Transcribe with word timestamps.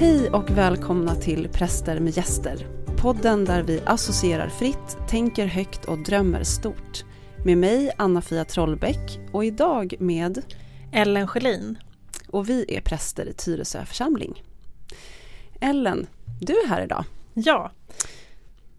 Hej 0.00 0.30
och 0.30 0.50
välkomna 0.50 1.14
till 1.14 1.48
Präster 1.48 2.00
med 2.00 2.16
gäster. 2.16 2.66
Podden 2.96 3.44
där 3.44 3.62
vi 3.62 3.80
associerar 3.86 4.48
fritt, 4.48 4.98
tänker 5.08 5.46
högt 5.46 5.84
och 5.84 5.98
drömmer 5.98 6.44
stort. 6.44 7.04
Med 7.44 7.58
mig 7.58 7.90
Anna-Fia 7.98 8.44
Trollbäck 8.44 9.18
och 9.32 9.44
idag 9.44 9.94
med 9.98 10.54
Ellen 10.92 11.26
Schelin. 11.26 11.78
Och 12.28 12.48
vi 12.48 12.76
är 12.76 12.80
präster 12.80 13.28
i 13.28 13.32
Tyresö 13.32 13.84
församling. 13.84 14.42
Ellen, 15.60 16.06
du 16.40 16.52
är 16.52 16.68
här 16.68 16.84
idag. 16.84 17.04
Ja, 17.34 17.70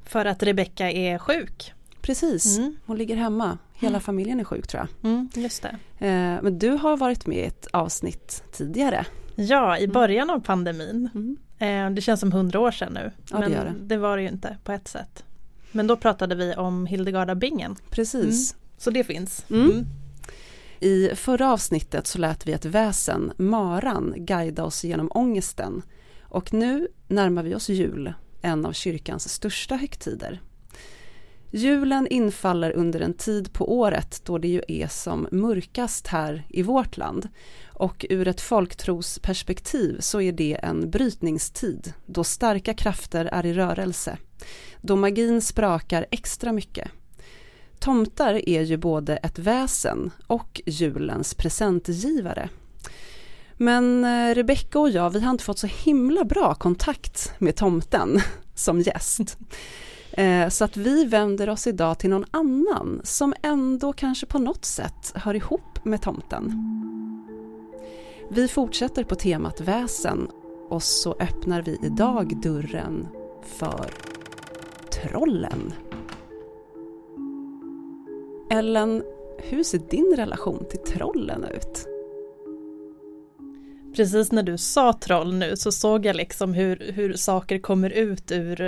för 0.05 0.25
att 0.25 0.43
Rebecka 0.43 0.91
är 0.91 1.17
sjuk. 1.17 1.73
Precis, 2.01 2.57
mm. 2.57 2.75
hon 2.85 2.97
ligger 2.97 3.15
hemma. 3.15 3.57
Hela 3.73 3.89
mm. 3.89 4.01
familjen 4.01 4.39
är 4.39 4.43
sjuk 4.43 4.67
tror 4.67 4.87
jag. 4.87 5.11
Mm, 5.11 5.29
just 5.33 5.63
det. 5.63 6.05
Eh, 6.05 6.41
men 6.41 6.59
du 6.59 6.69
har 6.69 6.97
varit 6.97 7.27
med 7.27 7.37
i 7.37 7.43
ett 7.43 7.67
avsnitt 7.71 8.43
tidigare. 8.51 9.05
Ja, 9.39 9.77
i 9.77 9.83
mm. 9.83 9.93
början 9.93 10.29
av 10.29 10.39
pandemin. 10.39 11.09
Mm. 11.15 11.37
Eh, 11.59 11.95
det 11.95 12.01
känns 12.01 12.19
som 12.19 12.31
hundra 12.31 12.59
år 12.59 12.71
sedan 12.71 12.93
nu. 12.93 13.11
Ja, 13.31 13.39
men 13.39 13.51
det, 13.51 13.57
det. 13.57 13.73
det, 13.81 13.97
var 13.97 14.17
det 14.17 14.23
ju 14.23 14.29
inte 14.29 14.57
på 14.63 14.71
ett 14.71 14.87
sätt. 14.87 15.23
Men 15.71 15.87
då 15.87 15.97
pratade 15.97 16.35
vi 16.35 16.55
om 16.55 16.85
Hildegarda 16.85 17.35
Bingen. 17.35 17.75
Precis. 17.89 18.53
Mm. 18.53 18.63
Så 18.77 18.91
det 18.91 19.03
finns. 19.03 19.45
I 20.79 21.15
förra 21.15 21.53
avsnittet 21.53 22.07
så 22.07 22.17
lät 22.17 22.47
vi 22.47 22.51
ett 22.51 22.65
väsen, 22.65 23.31
maran, 23.37 24.13
guida 24.17 24.63
oss 24.63 24.83
genom 24.83 25.11
ångesten. 25.13 25.81
Och 26.21 26.53
nu 26.53 26.87
närmar 27.07 27.43
vi 27.43 27.55
oss 27.55 27.69
jul, 27.69 28.13
en 28.41 28.65
av 28.65 28.73
kyrkans 28.73 29.29
största 29.29 29.75
högtider. 29.75 30.41
Julen 31.51 32.07
infaller 32.07 32.71
under 32.71 32.99
en 32.99 33.13
tid 33.13 33.53
på 33.53 33.77
året 33.79 34.21
då 34.25 34.37
det 34.37 34.47
ju 34.47 34.61
är 34.67 34.87
som 34.87 35.27
mörkast 35.31 36.07
här 36.07 36.45
i 36.49 36.63
vårt 36.63 36.97
land. 36.97 37.29
Och 37.67 38.05
ur 38.09 38.27
ett 38.27 38.41
folktrosperspektiv 38.41 39.99
så 39.99 40.21
är 40.21 40.31
det 40.31 40.59
en 40.63 40.89
brytningstid 40.89 41.93
då 42.05 42.23
starka 42.23 42.73
krafter 42.73 43.25
är 43.25 43.45
i 43.45 43.53
rörelse. 43.53 44.17
Då 44.81 44.95
magin 44.95 45.41
sprakar 45.41 46.05
extra 46.11 46.51
mycket. 46.53 46.91
Tomtar 47.79 48.49
är 48.49 48.61
ju 48.61 48.77
både 48.77 49.17
ett 49.17 49.39
väsen 49.39 50.11
och 50.27 50.61
julens 50.65 51.33
presentgivare. 51.33 52.49
Men 53.57 54.05
Rebecca 54.05 54.39
Rebecka 54.39 54.79
och 54.79 54.89
jag, 54.89 55.09
vi 55.09 55.19
har 55.19 55.31
inte 55.31 55.43
fått 55.43 55.59
så 55.59 55.67
himla 55.67 56.23
bra 56.23 56.55
kontakt 56.55 57.31
med 57.37 57.55
tomten 57.55 58.21
som 58.55 58.81
gäst. 58.81 59.37
Eh, 60.19 60.49
så 60.49 60.63
att 60.63 60.77
vi 60.77 61.05
vänder 61.05 61.49
oss 61.49 61.67
idag 61.67 61.99
till 61.99 62.09
någon 62.09 62.25
annan 62.31 63.01
som 63.03 63.33
ändå 63.43 63.93
kanske 63.93 64.25
på 64.25 64.39
något 64.39 64.65
sätt 64.65 65.11
hör 65.15 65.35
ihop 65.35 65.85
med 65.85 66.01
tomten. 66.01 66.53
Vi 68.29 68.47
fortsätter 68.47 69.03
på 69.03 69.15
temat 69.15 69.61
väsen 69.61 70.27
och 70.69 70.83
så 70.83 71.15
öppnar 71.19 71.61
vi 71.61 71.77
idag 71.83 72.41
dörren 72.41 73.07
för 73.45 73.85
trollen. 74.91 75.73
Ellen, 78.51 79.03
hur 79.37 79.63
ser 79.63 79.79
din 79.89 80.13
relation 80.15 80.65
till 80.69 80.93
trollen 80.93 81.43
ut? 81.43 81.87
Precis 83.95 84.31
när 84.31 84.43
du 84.43 84.57
sa 84.57 84.93
troll 84.93 85.33
nu 85.33 85.57
så 85.57 85.71
såg 85.71 86.05
jag 86.05 86.15
liksom 86.15 86.53
hur, 86.53 86.91
hur 86.91 87.13
saker 87.13 87.59
kommer 87.59 87.89
ut 87.89 88.31
ur 88.31 88.61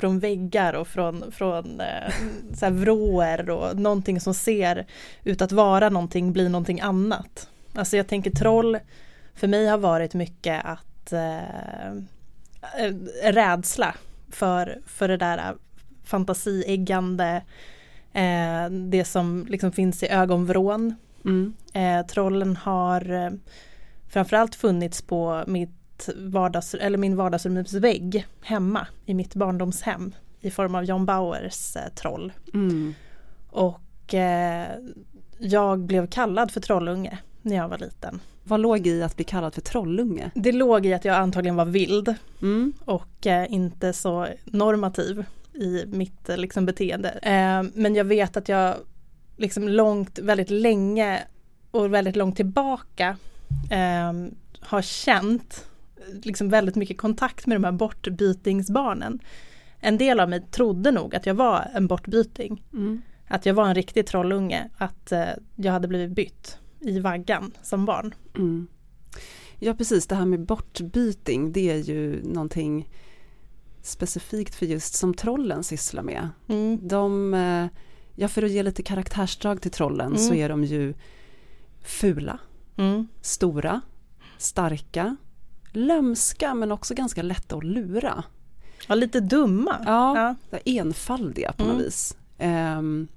från 0.00 0.18
väggar 0.18 0.72
och 0.72 0.88
från, 0.88 1.32
från 1.32 1.80
eh, 1.80 2.12
så 2.54 2.64
här 2.64 2.72
vrår 2.72 3.50
och 3.50 3.78
någonting 3.78 4.20
som 4.20 4.34
ser 4.34 4.86
ut 5.24 5.42
att 5.42 5.52
vara 5.52 5.88
någonting 5.88 6.32
blir 6.32 6.48
någonting 6.48 6.80
annat. 6.80 7.48
Alltså 7.74 7.96
jag 7.96 8.06
tänker 8.06 8.30
troll 8.30 8.78
för 9.34 9.48
mig 9.48 9.66
har 9.66 9.78
varit 9.78 10.14
mycket 10.14 10.64
att 10.64 11.12
eh, 11.12 11.92
eh 12.78 12.94
rädsla 13.22 13.94
för, 14.30 14.80
för 14.86 15.08
det 15.08 15.16
där 15.16 15.54
fantasieggande, 16.04 17.42
eh, 18.12 18.70
det 18.70 19.04
som 19.04 19.46
liksom 19.48 19.72
finns 19.72 20.02
i 20.02 20.08
ögonvrån. 20.08 20.94
Mm. 21.24 21.54
Eh, 21.72 22.06
trollen 22.06 22.56
har 22.56 23.12
eh, 23.12 23.30
framförallt 24.08 24.54
funnits 24.54 25.02
på 25.02 25.44
mitt 25.46 25.79
vardags, 26.16 26.74
eller 26.74 26.98
min 26.98 27.16
vardagsrumsvägg 27.16 28.26
hemma 28.40 28.86
i 29.06 29.14
mitt 29.14 29.34
barndomshem 29.34 30.14
i 30.40 30.50
form 30.50 30.74
av 30.74 30.84
John 30.84 31.06
Bauers 31.06 31.76
eh, 31.76 31.92
troll. 31.94 32.32
Mm. 32.54 32.94
Och 33.50 34.14
eh, 34.14 34.68
jag 35.38 35.78
blev 35.78 36.06
kallad 36.06 36.50
för 36.50 36.60
trollunge 36.60 37.18
när 37.42 37.56
jag 37.56 37.68
var 37.68 37.78
liten. 37.78 38.20
Vad 38.44 38.60
låg 38.60 38.86
i 38.86 39.02
att 39.02 39.16
bli 39.16 39.24
kallad 39.24 39.54
för 39.54 39.60
trollunge? 39.60 40.30
Det 40.34 40.52
låg 40.52 40.86
i 40.86 40.94
att 40.94 41.04
jag 41.04 41.16
antagligen 41.16 41.56
var 41.56 41.64
vild 41.64 42.14
mm. 42.42 42.72
och 42.84 43.26
eh, 43.26 43.52
inte 43.52 43.92
så 43.92 44.26
normativ 44.44 45.24
i 45.54 45.84
mitt 45.86 46.28
eh, 46.28 46.36
liksom, 46.36 46.66
beteende. 46.66 47.08
Eh, 47.10 47.62
men 47.74 47.94
jag 47.94 48.04
vet 48.04 48.36
att 48.36 48.48
jag 48.48 48.74
liksom 49.36 49.68
långt, 49.68 50.18
väldigt 50.18 50.50
länge 50.50 51.22
och 51.70 51.94
väldigt 51.94 52.16
långt 52.16 52.36
tillbaka 52.36 53.16
eh, 53.70 54.12
har 54.60 54.82
känt 54.82 55.69
liksom 56.22 56.48
väldigt 56.48 56.76
mycket 56.76 56.98
kontakt 56.98 57.46
med 57.46 57.56
de 57.56 57.64
här 57.64 57.72
bortbytingsbarnen. 57.72 59.20
En 59.80 59.98
del 59.98 60.20
av 60.20 60.28
mig 60.28 60.46
trodde 60.50 60.90
nog 60.90 61.14
att 61.14 61.26
jag 61.26 61.34
var 61.34 61.70
en 61.74 61.86
bortbyting. 61.86 62.64
Mm. 62.72 63.02
Att 63.28 63.46
jag 63.46 63.54
var 63.54 63.68
en 63.68 63.74
riktig 63.74 64.06
trollunge, 64.06 64.70
att 64.76 65.12
eh, 65.12 65.28
jag 65.56 65.72
hade 65.72 65.88
blivit 65.88 66.10
bytt 66.10 66.58
i 66.80 67.00
vaggan 67.00 67.52
som 67.62 67.84
barn. 67.84 68.14
Mm. 68.36 68.66
Ja 69.58 69.74
precis, 69.74 70.06
det 70.06 70.14
här 70.14 70.26
med 70.26 70.40
bortbyting 70.40 71.52
det 71.52 71.70
är 71.70 71.76
ju 71.76 72.22
någonting 72.22 72.88
specifikt 73.82 74.54
för 74.54 74.66
just 74.66 74.94
som 74.94 75.14
trollen 75.14 75.64
sysslar 75.64 76.02
med. 76.02 76.28
Mm. 76.48 76.88
De, 76.88 77.34
eh, 77.34 77.66
ja 78.14 78.28
för 78.28 78.42
att 78.42 78.50
ge 78.50 78.62
lite 78.62 78.82
karaktärsdrag 78.82 79.62
till 79.62 79.70
trollen 79.70 80.06
mm. 80.06 80.18
så 80.18 80.34
är 80.34 80.48
de 80.48 80.64
ju 80.64 80.94
fula, 81.80 82.38
mm. 82.76 83.08
stora, 83.20 83.80
starka, 84.38 85.16
lömska 85.72 86.54
men 86.54 86.72
också 86.72 86.94
ganska 86.94 87.22
lätta 87.22 87.56
att 87.56 87.64
lura. 87.64 88.24
Ja, 88.88 88.94
lite 88.94 89.20
dumma. 89.20 89.76
Ja, 89.86 90.36
ja. 90.50 90.58
enfaldiga 90.64 91.52
på 91.52 91.62
mm. 91.62 91.76
något 91.76 91.86
vis. 91.86 92.16
Um, 92.38 93.08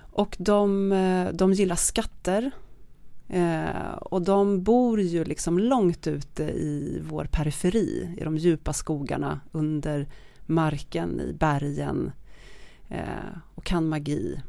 och 0.00 0.36
de, 0.38 0.92
eh, 0.92 1.28
de 1.32 1.52
gillar 1.52 1.76
skatter. 1.76 2.50
Uh, 3.34 3.94
och 3.94 4.22
de 4.22 4.62
bor 4.62 5.00
ju 5.00 5.24
liksom 5.24 5.58
långt 5.58 6.06
ute 6.06 6.42
i 6.42 7.02
vår 7.08 7.24
periferi, 7.24 8.16
i 8.18 8.24
de 8.24 8.36
djupa 8.36 8.72
skogarna 8.72 9.40
under 9.52 10.08
marken, 10.46 11.20
i 11.20 11.32
bergen 11.32 12.12
uh, 12.90 13.38
och 13.54 13.64
kan 13.64 13.88
magi. 13.88 14.40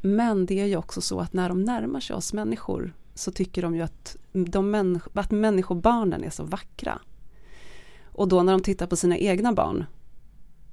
Men 0.00 0.46
det 0.46 0.60
är 0.60 0.66
ju 0.66 0.76
också 0.76 1.00
så 1.00 1.20
att 1.20 1.32
när 1.32 1.48
de 1.48 1.64
närmar 1.64 2.00
sig 2.00 2.16
oss 2.16 2.32
människor 2.32 2.94
så 3.16 3.30
tycker 3.30 3.62
de 3.62 3.74
ju 3.74 3.82
att, 3.82 4.16
de 4.32 4.70
människ 4.70 5.06
att 5.14 5.30
människobarnen 5.30 6.24
är 6.24 6.30
så 6.30 6.44
vackra. 6.44 7.00
Och 8.04 8.28
då 8.28 8.42
när 8.42 8.52
de 8.52 8.62
tittar 8.62 8.86
på 8.86 8.96
sina 8.96 9.18
egna 9.18 9.52
barn 9.52 9.84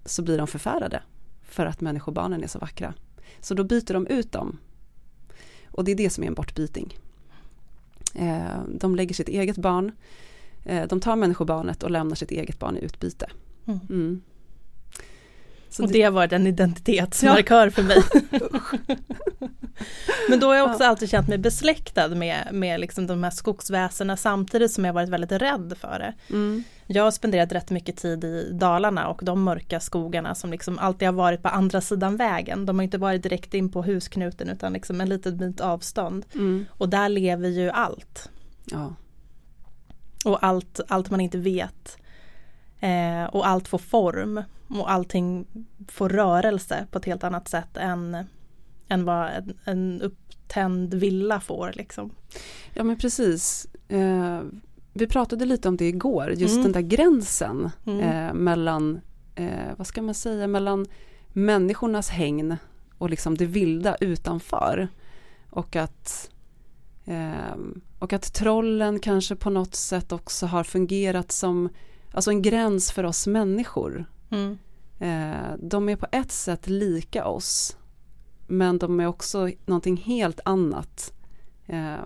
så 0.06 0.22
blir 0.22 0.38
de 0.38 0.48
förfärade 0.48 1.04
för 1.42 1.66
att 1.66 1.82
människobarnen 1.82 2.44
är 2.44 2.48
så 2.48 2.60
vackra. 2.60 2.94
Så 3.40 3.54
då 3.54 3.64
byter 3.64 3.94
de 3.94 4.08
ut 4.08 4.32
dem. 4.32 4.58
Och 5.68 5.84
det 5.84 5.92
är 5.92 5.96
det 5.96 6.10
som 6.10 6.24
är 6.24 6.28
en 6.28 6.34
bortbyting. 6.34 6.98
Eh, 8.16 8.60
de 8.68 8.96
lägger 8.96 9.16
sitt 9.16 9.30
eget 9.30 9.58
barn, 9.58 9.92
eh, 10.66 10.88
de 10.88 11.00
tar 11.00 11.16
människobarnet 11.16 11.84
och 11.84 11.92
lämnar 11.92 12.16
sitt 12.16 12.32
eget 12.32 12.60
barn 12.60 12.78
i 12.78 12.80
utbyte. 12.80 13.30
Mm. 13.66 13.80
Mm. 13.90 14.22
Så 15.70 15.84
och 15.84 15.90
det, 15.90 15.94
det 15.94 16.04
har 16.04 16.12
varit 16.12 16.32
en 16.32 16.48
identitetsmarkör 16.48 17.66
ja. 17.66 17.72
för 17.72 17.84
mig. 17.84 18.04
Men 20.34 20.40
då 20.40 20.48
har 20.48 20.56
jag 20.56 20.70
också 20.72 20.84
alltid 20.84 21.10
känt 21.10 21.28
mig 21.28 21.38
besläktad 21.38 22.08
med, 22.08 22.48
med 22.52 22.80
liksom 22.80 23.08
de 23.08 23.24
här 23.24 23.32
skogsväsena 23.32 24.18
samtidigt 24.18 24.72
som 24.72 24.86
jag 24.86 24.94
varit 24.94 25.10
väldigt 25.10 25.32
rädd 25.32 25.74
för 25.80 26.00
det. 26.00 26.34
Mm. 26.34 26.64
Jag 26.88 27.04
har 27.04 27.12
spenderat 27.12 27.52
rätt 27.52 27.70
mycket 27.70 27.98
tid 27.98 28.24
i 28.24 28.50
Dalarna 28.52 29.08
och 29.08 29.20
de 29.24 29.44
mörka 29.44 29.80
skogarna 29.80 30.36
som 30.36 30.52
liksom 30.52 30.80
alltid 30.80 31.08
har 31.08 31.14
varit 31.14 31.42
på 31.42 31.50
andra 31.50 31.82
sidan 31.82 32.18
vägen. 32.18 32.66
De 32.66 32.76
har 32.76 32.84
inte 32.84 32.98
varit 32.98 33.24
direkt 33.24 33.54
in 33.54 33.72
på 33.72 33.82
husknuten 33.82 34.50
utan 34.50 34.74
liksom 34.74 35.02
en 35.02 35.10
liten 35.10 35.38
bit 35.38 35.62
avstånd. 35.62 36.26
Mm. 36.34 36.66
Och 36.70 36.90
där 36.90 37.10
lever 37.10 37.50
ju 37.50 37.70
allt. 37.70 38.30
Ja. 38.66 38.96
Och 40.26 40.44
allt, 40.46 40.80
allt 40.88 41.10
man 41.10 41.22
inte 41.22 41.38
vet. 41.38 41.98
Eh, 42.80 43.24
och 43.24 43.48
allt 43.48 43.68
får 43.68 43.78
form 43.78 44.44
och 44.70 44.92
allting 44.92 45.46
får 45.88 46.10
rörelse 46.10 46.88
på 46.92 46.98
ett 46.98 47.06
helt 47.06 47.24
annat 47.24 47.48
sätt 47.48 47.78
än, 47.78 48.26
än 48.88 49.06
vad 49.06 49.30
en, 49.30 49.58
en 49.66 50.02
upptänd 50.54 50.94
villa 50.94 51.40
får. 51.40 51.72
Liksom. 51.76 52.12
Ja 52.74 52.84
men 52.84 52.98
precis. 52.98 53.68
Eh, 53.88 54.42
vi 54.94 55.08
pratade 55.08 55.46
lite 55.46 55.68
om 55.68 55.78
det 55.78 55.88
igår, 55.88 56.32
just 56.32 56.54
mm. 56.54 56.64
den 56.64 56.72
där 56.72 56.82
gränsen 56.98 57.70
mm. 57.86 58.00
eh, 58.00 58.34
mellan, 58.34 59.02
eh, 59.36 59.76
vad 59.78 59.88
ska 59.88 60.02
man 60.02 60.14
säga, 60.14 60.48
mellan 60.48 60.86
människornas 61.34 62.10
hägn 62.10 62.58
och 62.98 63.10
liksom 63.10 63.38
det 63.38 63.46
vilda 63.46 63.96
utanför. 63.96 64.88
Och 65.50 65.76
att, 65.76 66.30
eh, 67.06 67.56
Och 68.00 68.14
att 68.14 68.34
trollen 68.34 69.00
kanske 69.00 69.36
på 69.36 69.50
något 69.50 69.76
sätt 69.76 70.12
också 70.12 70.46
har 70.46 70.64
fungerat 70.64 71.32
som 71.32 71.70
alltså 72.12 72.32
en 72.32 72.42
gräns 72.42 72.92
för 72.92 73.04
oss 73.04 73.28
människor. 73.28 74.06
Mm. 74.30 74.58
Eh, 75.00 75.58
de 75.60 75.90
är 75.90 75.96
på 75.96 76.08
ett 76.12 76.32
sätt 76.32 76.68
lika 76.68 77.26
oss, 77.26 77.78
men 78.48 78.78
de 78.78 79.00
är 79.00 79.06
också 79.06 79.50
någonting 79.66 79.98
helt 79.98 80.40
annat. 80.46 81.14
Eh, 81.68 82.06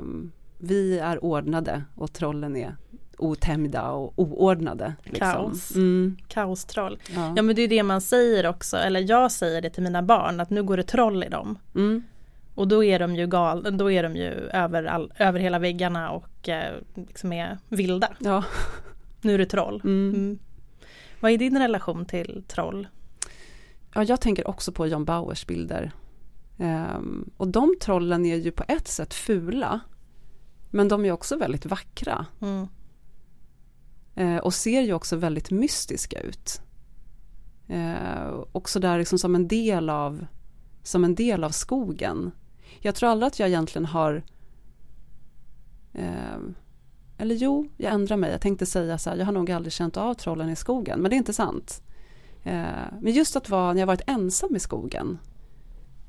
vi 0.58 1.00
är 1.00 1.24
ordnade 1.24 1.84
och 1.96 2.14
trollen 2.14 2.56
är 2.56 2.76
otämjda 3.18 3.90
och 3.92 4.14
oordnade. 4.16 4.94
Liksom. 5.04 5.32
Kaos. 5.34 5.76
Mm, 5.76 6.18
Kaostroll. 6.28 7.00
ja. 7.16 7.34
Ja 7.36 7.42
men 7.42 7.56
det 7.56 7.62
är 7.62 7.68
det 7.68 7.84
man 7.84 8.02
säger 8.02 8.48
också, 8.48 8.78
eller 8.78 9.10
jag 9.10 9.32
säger 9.32 9.62
det 9.62 9.70
till 9.70 9.84
mina 9.84 10.02
barn, 10.04 10.40
att 10.40 10.50
nu 10.50 10.64
går 10.64 10.78
det 10.78 10.84
troll 10.84 11.24
i 11.24 11.30
dem. 11.30 11.58
Mm, 11.76 12.04
Och 12.56 12.68
då 12.68 12.84
är 12.84 13.00
de 13.00 13.16
ju 13.16 13.28
galna, 13.28 13.72
då 13.72 13.92
är 13.92 14.04
de 14.04 14.16
ju 14.16 14.30
över, 14.54 14.84
all, 14.84 15.14
över 15.18 15.40
hela 15.40 15.60
väggarna 15.60 16.10
och 16.12 16.50
eh, 16.50 16.76
liksom 16.96 17.34
är 17.34 17.58
vilda. 17.70 18.10
ja. 18.20 18.44
Nu 19.22 19.34
är 19.34 19.38
det 19.38 19.46
troll. 19.46 19.82
Mm. 19.84 20.10
Mm. 20.16 20.40
Vad 21.20 21.32
är 21.32 21.38
din 21.38 21.58
relation 21.60 22.06
till 22.06 22.44
troll? 22.48 22.88
ja, 23.94 24.04
jag 24.04 24.22
tänker 24.22 24.48
också 24.48 24.72
på 24.72 24.88
John 24.88 25.06
Bauers 25.06 25.46
bilder. 25.48 25.92
Ehm, 26.58 27.30
och 27.38 27.48
de 27.48 27.76
trollen 27.82 28.26
är 28.26 28.36
ju 28.36 28.52
på 28.52 28.64
ett 28.68 28.88
sätt 28.88 29.14
fula, 29.14 29.80
men 30.72 30.88
de 30.88 31.06
är 31.06 31.12
också 31.12 31.38
väldigt 31.38 31.66
vackra. 31.66 32.26
Mm. 32.42 32.68
Eh, 34.16 34.38
och 34.38 34.54
ser 34.54 34.82
ju 34.82 34.94
också 34.94 35.16
väldigt 35.16 35.52
mystiska 35.52 36.20
ut. 36.20 36.62
Eh, 37.68 38.44
också 38.52 38.80
där 38.80 39.00
liksom 39.00 39.20
som 39.20 39.36
en 39.36 39.48
del 39.48 39.90
av 39.90 40.26
som 40.84 41.04
en 41.04 41.16
del 41.16 41.44
av 41.44 41.50
skogen. 41.50 42.32
Jag 42.80 42.96
tror 42.96 43.10
aldrig 43.10 43.28
att 43.28 43.40
jag 43.40 43.50
egentligen 43.50 43.86
har 43.86 44.24
eh, 45.94 46.38
eller 47.18 47.36
jo, 47.36 47.68
jag 47.78 47.94
ändrar 47.94 48.18
mig. 48.18 48.32
Jag 48.32 48.42
tänkte 48.42 48.66
säga 48.66 48.98
så 48.98 49.10
här, 49.10 49.18
jag 49.18 49.26
har 49.26 49.34
nog 49.34 49.52
aldrig 49.52 49.74
känt 49.74 49.98
av 49.98 50.14
trollen 50.14 50.50
i 50.50 50.56
skogen, 50.56 51.00
men 51.00 51.10
det 51.10 51.16
är 51.16 51.18
inte 51.18 51.34
sant. 51.34 51.82
Men 53.02 53.14
just 53.14 53.36
att 53.36 53.50
vara, 53.50 53.74
när 53.74 53.80
jag 53.80 53.88
varit 53.88 54.10
ensam 54.10 54.56
i 54.56 54.60
skogen 54.60 55.20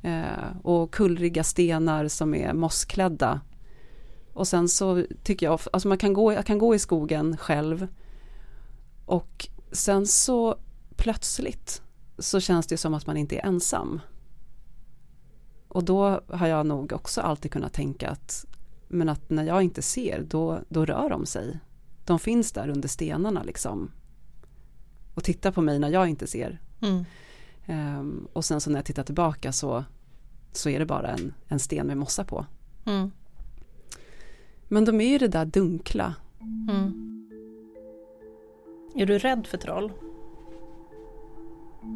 eh, 0.02 0.56
och 0.62 0.90
kullriga 0.94 1.44
stenar 1.44 2.08
som 2.08 2.34
är 2.34 2.52
mossklädda 2.52 3.40
och 4.38 4.48
sen 4.48 4.68
så 4.68 5.04
tycker 5.22 5.46
jag, 5.46 5.60
alltså 5.72 5.88
man 5.88 5.98
kan 5.98 6.12
gå, 6.12 6.32
jag 6.32 6.46
kan 6.46 6.58
gå 6.58 6.74
i 6.74 6.78
skogen 6.78 7.36
själv 7.36 7.88
och 9.04 9.48
sen 9.72 10.06
så 10.06 10.58
plötsligt 10.96 11.82
så 12.18 12.40
känns 12.40 12.66
det 12.66 12.76
som 12.76 12.94
att 12.94 13.06
man 13.06 13.16
inte 13.16 13.36
är 13.36 13.46
ensam. 13.46 14.00
Och 15.68 15.84
då 15.84 16.20
har 16.28 16.46
jag 16.46 16.66
nog 16.66 16.92
också 16.92 17.20
alltid 17.20 17.52
kunnat 17.52 17.72
tänka 17.72 18.10
att 18.10 18.46
men 18.88 19.08
att 19.08 19.30
när 19.30 19.44
jag 19.44 19.62
inte 19.62 19.82
ser 19.82 20.22
då, 20.28 20.60
då 20.68 20.84
rör 20.84 21.10
de 21.10 21.26
sig. 21.26 21.58
De 22.04 22.18
finns 22.18 22.52
där 22.52 22.68
under 22.68 22.88
stenarna 22.88 23.42
liksom. 23.42 23.90
Och 25.14 25.24
tittar 25.24 25.52
på 25.52 25.62
mig 25.62 25.78
när 25.78 25.90
jag 25.90 26.08
inte 26.08 26.26
ser. 26.26 26.60
Mm. 26.80 27.04
Ehm, 27.68 28.28
och 28.32 28.44
sen 28.44 28.60
så 28.60 28.70
när 28.70 28.78
jag 28.78 28.84
tittar 28.84 29.02
tillbaka 29.02 29.52
så, 29.52 29.84
så 30.52 30.68
är 30.68 30.78
det 30.78 30.86
bara 30.86 31.08
en, 31.08 31.34
en 31.48 31.58
sten 31.58 31.86
med 31.86 31.96
mossa 31.96 32.24
på. 32.24 32.46
Mm. 32.86 33.10
Men 34.68 34.84
de 34.84 35.00
är 35.00 35.08
ju 35.08 35.18
det 35.18 35.28
där 35.28 35.44
dunkla. 35.44 36.14
Mm. 36.40 37.04
Är 38.94 39.06
du 39.06 39.18
rädd 39.18 39.46
för 39.46 39.58
troll? 39.58 39.92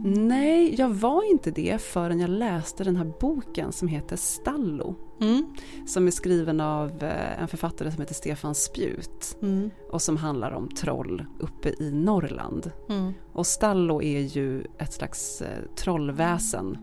Nej, 0.05 0.75
jag 0.79 0.89
var 0.89 1.31
inte 1.31 1.51
det 1.51 1.83
förrän 1.83 2.21
jag 2.21 2.31
läste 2.31 2.85
den 2.85 2.97
här 2.97 3.13
boken 3.21 3.73
som 3.73 3.89
heter 3.89 4.17
Stallo. 4.17 4.95
Mm. 5.21 5.47
Som 5.87 6.07
är 6.07 6.11
skriven 6.11 6.61
av 6.61 7.03
eh, 7.03 7.43
en 7.43 7.49
författare 7.49 7.91
som 7.91 8.01
heter 8.01 8.15
Stefan 8.15 8.55
Spjut. 8.55 9.37
Mm. 9.43 9.71
Och 9.91 10.03
som 10.03 10.17
handlar 10.17 10.51
om 10.51 10.69
troll 10.69 11.27
uppe 11.39 11.69
i 11.69 11.91
Norrland. 11.93 12.71
Mm. 12.89 13.13
Och 13.33 13.47
Stallo 13.47 14.03
är 14.03 14.21
ju 14.21 14.65
ett 14.79 14.93
slags 14.93 15.43
eh, 15.43 15.65
trollväsen. 15.77 16.79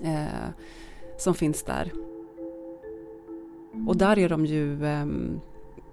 Eh, 0.00 0.48
som 1.18 1.34
finns 1.34 1.62
där. 1.62 1.92
Och 3.86 3.96
där 3.96 4.18
är 4.18 4.28
de 4.28 4.46
ju... 4.46 4.86
ehm, 4.86 5.40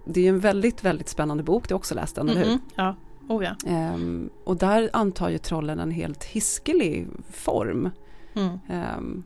det 0.05 0.25
är 0.25 0.29
en 0.29 0.39
väldigt, 0.39 0.83
väldigt 0.83 1.09
spännande 1.09 1.43
bok. 1.43 1.67
Du 1.67 1.73
har 1.73 1.79
också 1.79 1.95
läst 1.95 2.15
den, 2.15 2.29
eller 2.29 2.39
hur? 2.39 2.47
Mm. 2.47 2.59
Ja, 2.75 2.95
oh 3.27 3.43
ja. 3.43 3.55
Ehm, 3.67 4.29
och 4.43 4.57
där 4.57 4.89
antar 4.93 5.29
ju 5.29 5.37
trollen 5.37 5.79
en 5.79 5.91
helt 5.91 6.23
hiskelig 6.23 7.07
form. 7.31 7.89
Mm. 8.35 8.59
ehm, 8.69 9.23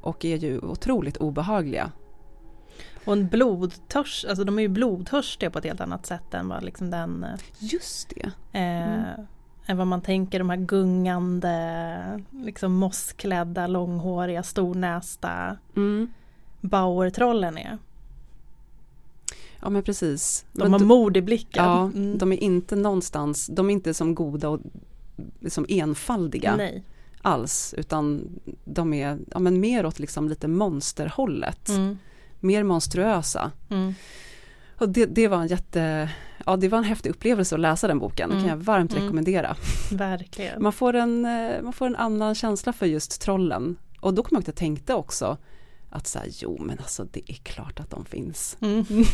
och 0.00 0.24
är 0.24 0.36
ju 0.36 0.58
otroligt 0.58 1.16
obehagliga. 1.16 1.92
Och 3.04 3.12
en 3.12 3.28
blodtörst, 3.28 4.24
alltså 4.28 4.44
de 4.44 4.58
är 4.58 4.62
ju 4.62 4.68
blodtörstiga 4.68 5.50
på 5.50 5.58
ett 5.58 5.64
helt 5.64 5.80
annat 5.80 6.06
sätt 6.06 6.34
än 6.34 6.48
vad 6.48 6.62
liksom 6.64 6.90
den 6.90 7.26
Just 7.58 8.08
det. 8.14 8.30
eh, 8.52 8.92
Mm. 8.92 9.26
än 9.66 9.76
vad 9.76 9.86
man 9.86 10.00
tänker 10.00 10.38
de 10.38 10.50
här 10.50 10.56
gungande, 10.56 12.22
liksom 12.30 12.72
mossklädda, 12.72 13.66
långhåriga, 13.66 14.42
stornästa 14.42 15.56
Mm. 15.76 16.08
Bauer-trollen 16.60 17.58
är. 17.58 17.78
Ja 19.62 19.70
men 19.70 19.82
precis. 19.82 20.44
De 20.52 20.62
Men 20.62 20.72
har 20.72 20.80
mod 20.80 21.16
i 21.16 21.22
blicken. 21.22 21.64
Ja, 21.64 21.82
Mm. 21.84 22.18
de 22.18 22.32
är 22.32 22.42
inte 22.42 22.76
någonstans, 22.76 23.46
de 23.46 23.70
är 23.70 23.72
inte 23.74 23.94
som 23.94 24.14
goda 24.14 24.48
och 24.48 24.60
liksom 25.40 25.66
enfaldiga 25.68 26.56
Nej. 26.56 26.82
alls, 27.22 27.74
utan 27.78 28.28
de 28.64 28.94
är 28.94 29.18
ja, 29.30 29.38
men 29.38 29.60
mer 29.60 29.86
åt 29.86 29.98
liksom 29.98 30.28
lite 30.28 30.48
monsterhållet, 30.48 31.68
Mm. 31.68 31.98
mer 32.40 32.62
monstruösa. 32.62 33.50
Mm. 33.70 33.94
Och 34.78 34.88
det, 34.88 35.06
det 35.06 35.28
var 35.28 35.38
en 35.40 35.46
jätte, 35.46 36.10
ja 36.46 36.56
det 36.56 36.68
var 36.68 36.78
en 36.78 36.84
häftig 36.84 37.10
upplevelse 37.10 37.54
att 37.54 37.60
läsa 37.60 37.88
den 37.88 37.98
boken, 37.98 38.28
det 38.28 38.34
kan 38.34 38.44
Mm. 38.44 38.50
jag 38.50 38.56
varmt 38.64 38.92
Mm. 38.92 39.04
rekommendera. 39.04 39.56
Verkligen. 39.92 40.62
Man 40.62 40.72
får, 40.72 40.94
en, 40.94 41.24
eh, 41.24 41.62
man 41.62 41.72
får 41.72 41.86
en 41.86 41.96
annan 41.96 42.34
känsla 42.34 42.72
för 42.72 42.86
just 42.86 43.20
trollen. 43.20 43.76
Och 44.00 44.14
då 44.14 44.22
kommer 44.22 44.36
jag 44.36 44.40
ihåg 44.40 44.42
att 44.44 44.46
jag 44.48 44.56
tänkte 44.56 44.94
också 44.94 45.36
att 45.90 46.14
här, 46.18 46.28
jo 46.30 46.58
men 46.60 46.78
alltså 46.78 47.04
det 47.04 47.30
är 47.30 47.34
klart 47.34 47.80
att 47.80 47.90
de 47.90 48.04
finns. 48.04 48.56
Mm. 48.60 48.84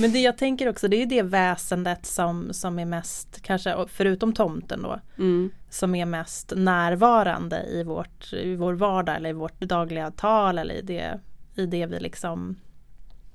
Men 0.00 0.12
det 0.12 0.18
jag 0.20 0.38
tänker 0.38 0.68
också, 0.68 0.88
det 0.88 1.02
är 1.02 1.06
det 1.06 1.22
väsendet 1.22 2.06
som, 2.06 2.52
som 2.52 2.78
är 2.78 2.84
mest, 2.84 3.42
kanske 3.42 3.84
förutom 3.88 4.32
tomten 4.32 4.82
då, 4.82 5.00
Mm. 5.18 5.50
som 5.70 5.94
är 5.94 6.06
mest 6.06 6.52
närvarande 6.56 7.62
i, 7.62 7.82
vårt, 7.82 8.32
i 8.32 8.56
vår 8.56 8.72
vardag 8.74 9.16
eller 9.16 9.30
i 9.30 9.32
vårt 9.32 9.60
dagliga 9.60 10.10
tal 10.10 10.58
eller 10.58 10.74
i 10.74 10.82
det, 10.82 11.20
i 11.54 11.66
det 11.66 11.86
vi 11.86 12.00
liksom 12.00 12.56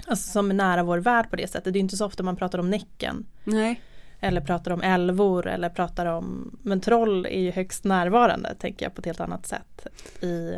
Alltså 0.07 0.31
som 0.31 0.49
är 0.49 0.55
nära 0.55 0.83
vår 0.83 0.97
värld 0.97 1.29
på 1.29 1.35
det 1.35 1.47
sättet. 1.47 1.73
Det 1.73 1.79
är 1.79 1.81
inte 1.81 1.97
så 1.97 2.05
ofta 2.05 2.23
man 2.23 2.35
pratar 2.35 2.59
om 2.59 2.69
Näcken. 2.69 3.25
Nej. 3.43 3.81
Eller 4.19 4.41
pratar 4.41 4.71
om 4.71 4.81
älvor 4.81 5.47
eller 5.47 5.69
pratar 5.69 6.05
om 6.05 6.57
Men 6.61 6.81
troll 6.81 7.25
är 7.25 7.39
ju 7.39 7.51
högst 7.51 7.83
närvarande 7.83 8.55
tänker 8.59 8.85
jag 8.85 8.95
på 8.95 8.99
ett 8.99 9.05
helt 9.05 9.19
annat 9.19 9.45
sätt. 9.45 9.87
I, 10.21 10.53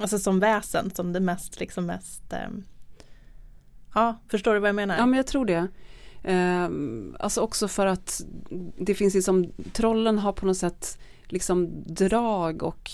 alltså 0.00 0.18
som 0.18 0.40
väsen, 0.40 0.90
som 0.94 1.12
det 1.12 1.20
mest 1.20 1.60
liksom 1.60 1.86
mest 1.86 2.32
eh, 2.32 2.48
Ja, 3.94 4.16
förstår 4.28 4.54
du 4.54 4.60
vad 4.60 4.68
jag 4.68 4.74
menar? 4.76 4.96
Ja 4.96 5.06
men 5.06 5.16
jag 5.16 5.26
tror 5.26 5.44
det. 5.46 5.68
Ehm, 6.24 7.16
alltså 7.20 7.40
också 7.40 7.68
för 7.68 7.86
att 7.86 8.20
det 8.78 8.94
finns 8.94 9.16
ju 9.16 9.22
som, 9.22 9.52
trollen 9.72 10.18
har 10.18 10.32
på 10.32 10.46
något 10.46 10.56
sätt 10.56 10.98
liksom 11.28 11.84
drag 11.86 12.62
och 12.62 12.90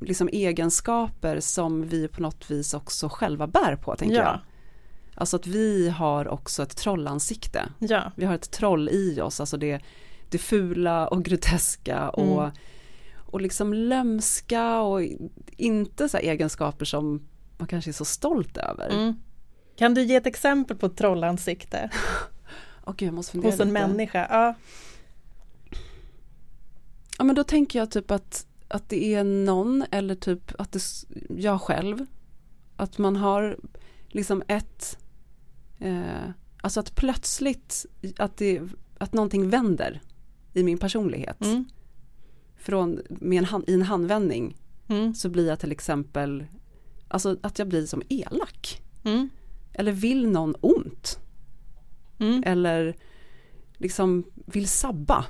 liksom 0.00 0.28
egenskaper 0.32 1.40
som 1.40 1.88
vi 1.88 2.08
på 2.08 2.22
något 2.22 2.50
vis 2.50 2.74
också 2.74 3.08
själva 3.08 3.46
bär 3.46 3.76
på 3.76 3.96
tänker 3.96 4.16
Ja. 4.16 4.22
jag. 4.22 4.38
Alltså 5.14 5.36
att 5.36 5.46
vi 5.46 5.88
har 5.88 6.28
också 6.28 6.62
ett 6.62 6.76
trollansikte. 6.76 7.62
ja. 7.78 8.12
Vi 8.16 8.24
har 8.24 8.34
ett 8.34 8.50
troll 8.50 8.88
i 8.88 9.20
oss, 9.20 9.40
alltså 9.40 9.56
det, 9.56 9.80
det 10.30 10.38
fula 10.38 11.08
och 11.08 11.24
groteska 11.24 12.08
och, 12.10 12.42
Mm. 12.42 12.52
Och 13.32 13.40
liksom 13.40 13.74
lömska 13.74 14.80
och 14.80 15.02
inte 15.56 16.08
så 16.08 16.16
egenskaper 16.16 16.84
som 16.84 17.28
man 17.58 17.68
kanske 17.68 17.90
är 17.90 17.92
så 17.92 18.04
stolt 18.04 18.56
över. 18.56 18.90
Mm. 18.90 19.14
Kan 19.76 19.94
du 19.94 20.02
ge 20.02 20.16
ett 20.16 20.26
exempel 20.26 20.76
på 20.76 20.86
ett 20.86 20.96
trollansikte 20.96 21.90
gud, 22.96 23.06
jag 23.06 23.14
måste 23.14 23.32
fundera 23.32 23.50
hos 23.52 23.60
en 23.60 23.68
lite. 23.68 23.86
människa? 23.86 24.26
Ja. 24.30 24.54
Ja 27.18 27.24
men 27.24 27.36
då 27.36 27.44
tänker 27.44 27.78
jag 27.78 27.90
typ 27.90 28.10
att, 28.10 28.46
att 28.68 28.88
det 28.88 29.14
är 29.14 29.24
någon 29.24 29.84
eller 29.90 30.14
typ 30.14 30.60
att 30.60 30.72
det, 30.72 30.82
jag 31.28 31.60
själv, 31.60 32.06
att 32.76 32.98
man 32.98 33.16
har 33.16 33.56
liksom 34.08 34.42
ett, 34.48 34.98
eh, 35.78 36.02
alltså 36.62 36.80
att 36.80 36.94
plötsligt 36.94 37.86
att, 38.18 38.36
det, 38.36 38.62
att 38.98 39.12
någonting 39.12 39.50
vänder 39.50 40.00
i 40.52 40.62
min 40.62 40.78
personlighet. 40.78 41.40
Mm. 41.40 41.64
Från, 42.62 43.00
med 43.08 43.38
en 43.38 43.44
hand, 43.44 43.64
I 43.66 43.74
en 43.74 43.82
handvändning 43.82 44.56
Mm. 44.88 45.14
så 45.14 45.28
blir 45.28 45.48
jag 45.48 45.58
till 45.58 45.72
exempel, 45.72 46.44
alltså 47.08 47.36
att 47.42 47.58
jag 47.58 47.68
blir 47.68 47.86
som 47.86 48.02
elak. 48.08 48.82
Mm. 49.04 49.30
Eller 49.74 49.92
vill 49.92 50.28
någon 50.30 50.54
ont. 50.60 51.18
Mm. 52.18 52.42
Eller 52.46 52.96
liksom 53.74 54.24
vill 54.46 54.68
sabba. 54.68 55.24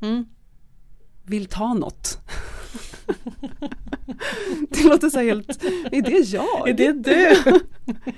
Mm. 0.00 0.26
vill 1.24 1.46
ta 1.46 1.74
något. 1.74 2.18
det 4.70 4.84
låter 4.84 5.08
så 5.10 5.20
helt, 5.20 5.64
är 5.92 6.02
det 6.02 6.18
jag? 6.32 6.68
Är 6.68 6.74
det 6.74 6.92
du? 6.92 7.36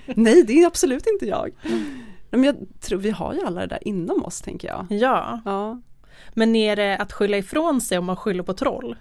Nej, 0.14 0.42
det 0.42 0.52
är 0.62 0.66
absolut 0.66 1.06
inte 1.06 1.26
jag. 1.26 1.50
Men 2.30 2.44
jag 2.44 2.56
tror 2.80 2.98
vi 2.98 3.10
har 3.10 3.34
ju 3.34 3.40
alla 3.40 3.60
det 3.60 3.66
där 3.66 3.88
inom 3.88 4.24
oss, 4.24 4.40
tänker 4.40 4.68
jag. 4.68 4.86
Ja, 4.90 5.40
Ja, 5.44 5.80
men 6.34 6.56
är 6.56 6.76
det 6.76 6.96
att 6.96 7.12
skylla 7.12 7.36
ifrån 7.38 7.80
sig 7.80 7.98
om 7.98 8.04
man 8.04 8.16
skyller 8.16 8.42
på 8.42 8.54
troll? 8.54 8.96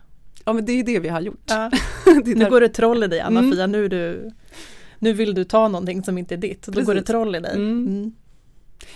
ja 0.45 0.53
men 0.53 0.65
det 0.65 0.71
är 0.71 0.83
det 0.83 0.99
vi 0.99 1.09
har 1.09 1.21
gjort. 1.21 1.43
Ja. 1.45 1.71
Nu 2.25 2.49
går 2.49 2.61
det 2.61 2.69
troll 2.69 3.03
i 3.03 3.07
dig 3.07 3.19
Anna-Fia, 3.19 3.63
Mm. 3.63 3.71
nu, 3.71 3.87
du, 3.87 4.31
nu 4.99 5.13
vill 5.13 5.33
du 5.33 5.43
ta 5.43 5.67
någonting 5.67 6.03
som 6.03 6.17
inte 6.17 6.35
är 6.35 6.37
ditt. 6.37 6.61
Då 6.67 6.71
går 6.81 6.93
det 6.93 7.01
Precis. 7.01 7.07
troll 7.07 7.35
i 7.35 7.39
dig. 7.39 7.55
Mm. 7.55 7.87
Mm. 7.87 8.11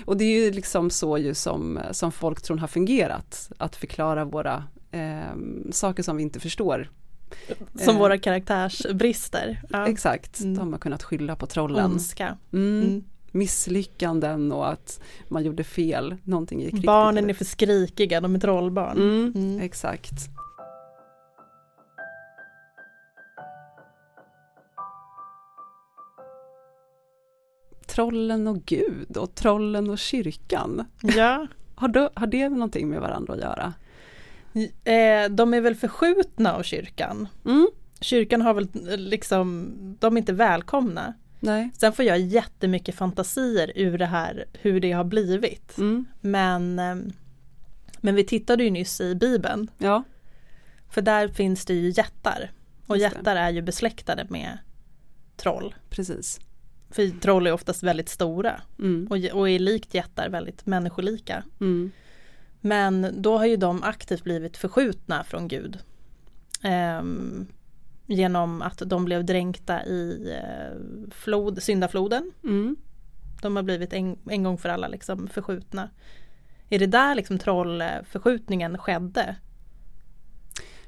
Och 0.06 0.18
det 0.18 0.24
är 0.26 0.46
ju 0.46 0.52
liksom 0.52 0.90
så 0.90 1.18
ju 1.18 1.34
som, 1.34 1.80
som 1.92 2.12
folktron 2.12 2.60
har 2.60 2.68
fungerat, 2.68 3.52
att 3.58 3.76
förklara 3.76 4.26
våra 4.26 4.64
eh, 4.92 5.36
saker 5.72 6.04
som 6.04 6.18
vi 6.18 6.24
inte 6.24 6.40
förstår. 6.40 6.90
Som 7.76 7.96
Eh. 7.96 8.00
våra 8.02 8.18
karaktärsbrister. 8.18 9.62
Ja. 9.70 9.88
Exakt, 9.88 10.40
Mm. 10.40 10.56
då 10.56 10.62
har 10.72 10.78
kunnat 10.78 11.04
skylla 11.04 11.36
på 11.36 11.46
trollen. 11.48 11.86
Ondska. 11.92 12.38
Mm. 12.54 13.04
Misslyckanden 13.32 14.52
och 14.52 14.70
att 14.70 15.02
man 15.28 15.44
gjorde 15.44 15.64
fel, 15.64 16.16
någonting 16.24 16.60
gick 16.60 16.74
riktigt 16.74 16.86
Barnen 16.86 17.30
är 17.30 17.34
för 17.34 17.46
skrikiga, 17.46 18.22
de 18.22 18.36
är 18.36 18.40
trollbarn. 18.40 18.98
Mm, 18.98 19.32
Mm. 19.36 19.62
Exakt. 19.62 20.14
Trollen 27.88 28.48
och 28.48 28.66
Gud 28.66 29.18
och 29.18 29.36
trollen 29.36 29.90
och 29.90 29.98
kyrkan. 30.00 30.86
Ja, 31.02 31.48
Har, 31.76 31.88
det, 31.88 32.10
har 32.14 32.28
det 32.28 32.50
någonting 32.50 32.90
med 32.90 33.02
varandra 33.02 33.34
att 33.34 33.40
göra? 33.40 33.74
eh, 34.84 35.30
de 35.32 35.54
är 35.54 35.62
väl 35.62 35.76
förskjutna 35.76 36.54
av 36.56 36.64
kyrkan. 36.64 37.28
Mm. 37.46 37.68
Kyrkan 38.02 38.42
har 38.42 38.54
väl 38.54 38.68
eh, 38.90 38.98
liksom, 38.98 39.72
de 40.00 40.16
är 40.16 40.18
inte 40.18 40.34
välkomna. 40.34 41.14
Nej. 41.44 41.72
Sen 41.78 41.94
får 41.94 42.06
jag 42.06 42.20
jättemycket 42.20 42.96
fantasier 42.96 43.72
ur 43.76 43.98
det 43.98 44.06
här, 44.06 44.46
hur 44.54 44.80
det 44.80 44.92
har 44.92 45.04
blivit. 45.04 45.78
Mm. 45.78 46.06
Men, 46.22 46.80
eh, 46.80 46.96
men 48.02 48.16
vi 48.16 48.24
tittade 48.24 48.64
ju 48.64 48.70
nyss 48.70 49.02
i 49.02 49.16
Bibeln, 49.16 49.72
Ja, 49.78 50.04
för 50.90 51.02
där 51.02 51.28
finns 51.28 51.66
det 51.66 51.74
ju 51.74 51.90
jättar. 51.90 52.52
Och 52.88 52.98
Just 52.98 53.12
det. 53.14 53.18
jättar 53.18 53.36
är 53.36 53.50
ju 53.50 53.62
besläktade 53.62 54.26
med 54.30 54.58
troll. 55.38 55.76
precis. 55.90 56.40
För 56.90 57.20
troll 57.20 57.48
är 57.48 57.52
oftast 57.54 57.84
väldigt 57.84 58.10
stora 58.10 58.62
Mm. 58.80 59.08
och, 59.10 59.40
och 59.40 59.50
är 59.50 59.60
likt 59.60 59.94
jättar 59.94 60.30
väldigt 60.30 60.66
människolika. 60.66 61.44
Mm. 61.60 61.92
Men 62.62 63.16
då 63.22 63.38
har 63.38 63.46
ju 63.46 63.58
de 63.58 63.84
aktivt 63.84 64.24
blivit 64.24 64.58
förskjutna 64.58 65.24
från 65.24 65.48
Gud. 65.48 65.80
Ehm, 66.62 67.48
genom 68.12 68.62
att 68.62 68.82
de 68.86 69.06
blev 69.06 69.26
dränkta 69.26 69.86
i 69.86 70.34
eh, 70.38 70.78
flod, 71.12 71.64
syndafloden. 71.64 72.32
Mm. 72.44 72.76
De 73.42 73.56
har 73.56 73.64
blivit 73.64 73.94
en, 73.94 74.18
en 74.30 74.44
gång 74.44 74.58
för 74.58 74.70
alla 74.70 74.88
liksom 74.88 75.28
förskjutna. 75.28 75.90
Är 76.70 76.80
det 76.80 76.88
där 76.88 77.16
liksom 77.16 77.40
trollförskjutningen 77.40 78.78
skedde? 78.78 79.36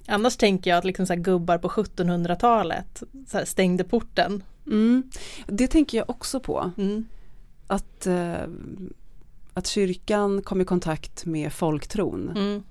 Annars 0.07 0.37
tänker 0.37 0.69
jag 0.69 0.77
att 0.77 0.85
liksom 0.85 1.05
så 1.05 1.13
här 1.13 1.19
gubbar 1.19 1.57
på 1.57 1.67
1700-talet 1.67 3.03
så 3.27 3.37
här 3.37 3.45
stängde 3.45 3.83
porten. 3.83 4.43
Mm. 4.65 5.03
Det 5.47 5.67
tänker 5.67 5.97
jag 5.97 6.09
också 6.09 6.39
på. 6.39 6.71
Mm. 6.77 7.05
Att, 7.67 8.07
eh, 8.07 8.43
att 9.53 9.67
kyrkan 9.67 10.41
kom 10.41 10.61
i 10.61 10.65
kontakt 10.65 11.25
med 11.25 11.53
folktron 11.53 12.31
Mm. 12.35 12.63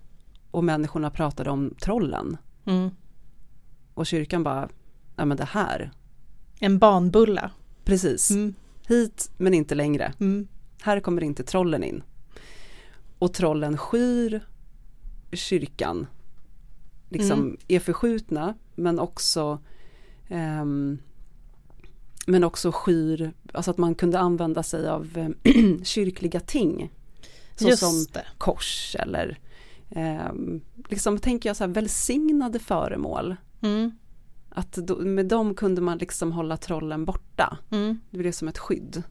och 0.51 0.65
människorna 0.65 1.11
pratade 1.11 1.51
om 1.51 1.75
trollen. 1.81 2.37
Och 3.95 4.07
kyrkan 4.07 4.43
bara, 4.43 4.69
ja 5.17 5.25
men 5.25 5.37
det 5.37 5.45
här, 5.45 5.91
En 6.61 6.79
banbulla. 6.79 7.51
precis, 7.85 8.31
Mm. 8.31 8.55
hit 8.89 9.31
men 9.37 9.55
inte 9.55 9.75
längre. 9.75 10.13
Mm. 10.21 10.49
Här 10.83 11.01
kommer 11.01 11.23
inte 11.25 11.45
trollen 11.45 11.85
in. 11.85 12.03
Och 13.19 13.35
trollen 13.35 13.77
skyr 13.77 14.41
kyrkan, 15.33 16.07
liksom 17.09 17.39
Mm. 17.41 17.57
är 17.69 17.79
förskjutna 17.81 18.55
men 18.75 18.99
också 18.99 19.59
ehm, 20.29 20.99
men 22.27 22.45
också 22.45 22.73
skyr, 22.73 23.33
alltså 23.53 23.71
att 23.71 23.79
man 23.79 23.95
kunde 23.95 24.19
använda 24.19 24.63
sig 24.63 24.89
av 24.89 25.19
eh, 25.45 25.53
kyrkliga 25.85 26.41
ting. 26.41 26.91
Så 27.57 27.77
som 27.77 27.95
Just 27.95 28.15
det. 28.15 28.25
kors 28.39 28.97
eller 28.99 29.39
ehm, 29.91 30.61
liksom 30.89 31.19
tänker 31.19 31.49
jag 31.49 31.57
så 31.57 31.65
här 31.65 31.69
välsignade 31.73 32.59
föremål. 32.59 33.37
Mm. 33.63 33.93
Att 34.49 34.73
då, 34.73 34.97
med 34.97 35.27
dem 35.27 35.55
kunde 35.55 35.81
man 35.81 35.99
liksom 35.99 36.33
hålla 36.33 36.57
trollen 36.57 37.05
borta. 37.05 37.59
Mm. 37.71 38.01
Det 38.11 38.19
blev 38.19 38.33
som 38.33 38.49
ett 38.49 38.59
skydd. 38.59 39.03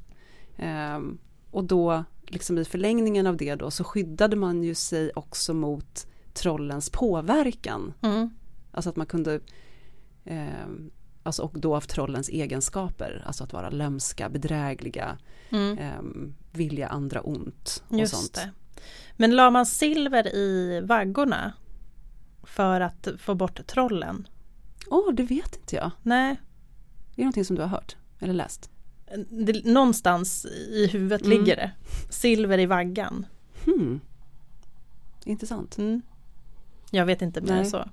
Ehm, 0.58 1.18
och 1.52 1.64
då, 1.64 2.04
liksom 2.28 2.58
i 2.58 2.66
förlängningen 2.66 3.28
av 3.28 3.38
det 3.38 3.56
då, 3.56 3.72
så 3.72 3.84
skyddade 3.84 4.36
man 4.36 4.64
ju 4.64 4.76
sig 4.76 5.12
också 5.16 5.54
mot 5.54 6.08
trollens 6.34 6.90
påverkan. 6.90 7.94
Mm. 8.02 8.30
Alltså 8.72 8.90
att 8.90 8.96
man 8.96 9.06
kunde, 9.06 9.40
ehm, 10.26 10.92
alltså 11.24 11.44
och 11.44 11.60
då 11.60 11.76
av 11.76 11.82
trollens 11.82 12.30
egenskaper, 12.30 13.24
alltså 13.26 13.44
att 13.44 13.54
vara 13.54 13.70
lömska, 13.70 14.30
bedrägliga, 14.30 15.18
Mm. 15.50 15.78
ehm, 15.78 16.34
vilja 16.52 16.88
andra 16.88 17.22
ont 17.22 17.84
och 17.88 18.00
Just 18.00 18.16
sånt. 18.16 18.34
det. 18.34 18.52
Men 19.18 19.36
la 19.36 19.50
man 19.50 19.66
silver 19.66 20.36
i 20.36 20.82
vaggorna 20.84 21.54
för 22.44 22.82
att 22.82 23.08
få 23.20 23.36
bort 23.36 23.68
trollen? 23.68 24.28
Åh, 24.88 25.14
det 25.14 25.24
vet 25.24 25.56
inte 25.56 25.76
jag. 25.76 25.92
Nej, 26.04 26.32
Är 26.32 27.16
det 27.16 27.22
någonting 27.22 27.46
som 27.46 27.56
du 27.56 27.62
har 27.62 27.70
hört 27.70 27.96
eller 28.20 28.34
läst? 28.34 28.70
det, 29.30 29.66
någonstans 29.66 30.46
i 30.46 30.88
huvudet 30.88 31.22
Mm. 31.26 31.38
ligger 31.40 31.56
det. 31.56 31.72
Silver 32.10 32.58
i 32.58 32.66
vaggan. 32.66 33.26
Hmm. 33.66 34.00
Intressant. 35.26 35.78
Mm. 35.78 36.02
Jag 36.92 37.06
vet 37.06 37.22
inte 37.22 37.42
mer 37.42 37.54
än 37.54 37.70
så. 37.70 37.90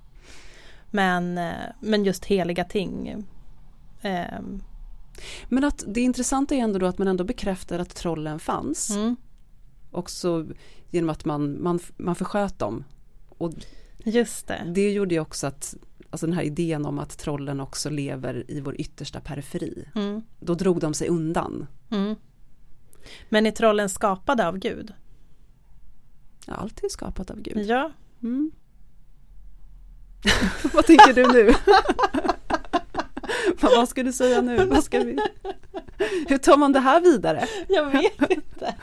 Men, 0.91 1.39
eh, 1.39 1.53
men 1.81 2.05
just 2.05 2.25
heliga 2.25 2.65
ting. 2.65 3.25
Ehm, 4.03 4.63
Men 5.49 5.65
att 5.65 5.85
det 5.87 6.01
intressanta 6.01 6.55
är 6.55 6.59
ändå 6.59 6.79
då 6.79 6.87
att 6.87 6.99
man 6.99 7.09
ändå 7.09 7.25
bekräftar 7.25 7.79
att 7.79 7.95
trollen 7.95 8.39
fanns. 8.39 8.91
mm. 8.91 9.17
Också 9.91 10.47
genom 10.91 11.11
att 11.11 11.25
man, 11.25 11.63
man, 11.63 11.81
man 11.97 12.15
försköt 12.15 12.59
dem. 12.59 12.85
Och 13.29 13.53
Just 14.05 14.47
det. 14.47 14.73
det 14.75 14.93
gjorde 14.93 15.15
ju 15.15 15.21
också 15.21 15.47
att, 15.47 15.75
alltså 16.11 16.27
den 16.27 16.35
här 16.37 16.43
idén 16.43 16.87
om 16.87 16.99
att 16.99 17.19
trollen 17.19 17.61
också 17.61 17.91
lever 17.91 18.45
i 18.49 18.61
vår 18.61 18.81
yttersta 18.81 19.21
periferi. 19.21 19.89
Mm. 19.95 20.23
Då 20.41 20.55
drog 20.55 20.81
de 20.81 20.95
sig 20.95 21.09
undan. 21.09 21.67
Mm. 21.91 22.15
Men 23.29 23.47
är 23.47 23.51
trollen 23.51 23.89
skapade 23.89 24.49
av 24.49 24.59
Gud? 24.59 24.93
Ja, 26.47 26.55
allt 26.55 26.85
är 26.85 26.89
skapat 26.89 27.31
av 27.31 27.41
Gud. 27.41 27.67
Ja. 27.67 27.93
Mm. 28.23 28.51
Vad 30.73 30.87
tänker 30.87 31.13
du 31.13 31.27
nu? 31.27 31.55
vad, 33.61 33.89
ska 33.89 34.03
du 34.03 34.13
säga 34.13 34.41
nu? 34.41 34.65
Vad 34.65 34.85
ska 34.85 34.99
vi... 34.99 35.19
Hur 36.29 36.39
tar 36.39 36.57
man 36.57 36.73
det 36.73 36.81
här 36.81 37.01
vidare? 37.01 37.47
Jag 37.69 37.91
vet 37.91 38.31
inte. 38.31 38.75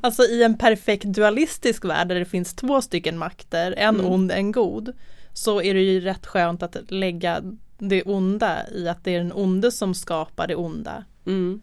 Alltså 0.00 0.22
i 0.22 0.42
en 0.42 0.58
perfekt 0.58 1.04
dualistisk 1.04 1.84
värld 1.84 2.08
där 2.08 2.14
det 2.14 2.24
finns 2.24 2.54
två 2.54 2.82
stycken 2.82 3.18
makter, 3.18 3.74
en 3.78 3.94
Mm. 3.94 4.06
ond, 4.12 4.32
en 4.32 4.52
god, 4.52 4.92
så 5.38 5.62
är 5.62 5.74
det 5.74 5.80
ju 5.80 6.00
rätt 6.00 6.26
skönt 6.26 6.62
att 6.62 6.76
lägga 6.90 7.42
det 7.78 8.02
onda 8.02 8.68
i 8.74 8.88
att 8.88 9.04
det 9.04 9.14
är 9.14 9.18
den 9.18 9.32
onde 9.34 9.72
som 9.72 9.94
skapar 9.94 10.46
det 10.46 10.54
onda. 10.54 11.04
Mm. 11.26 11.60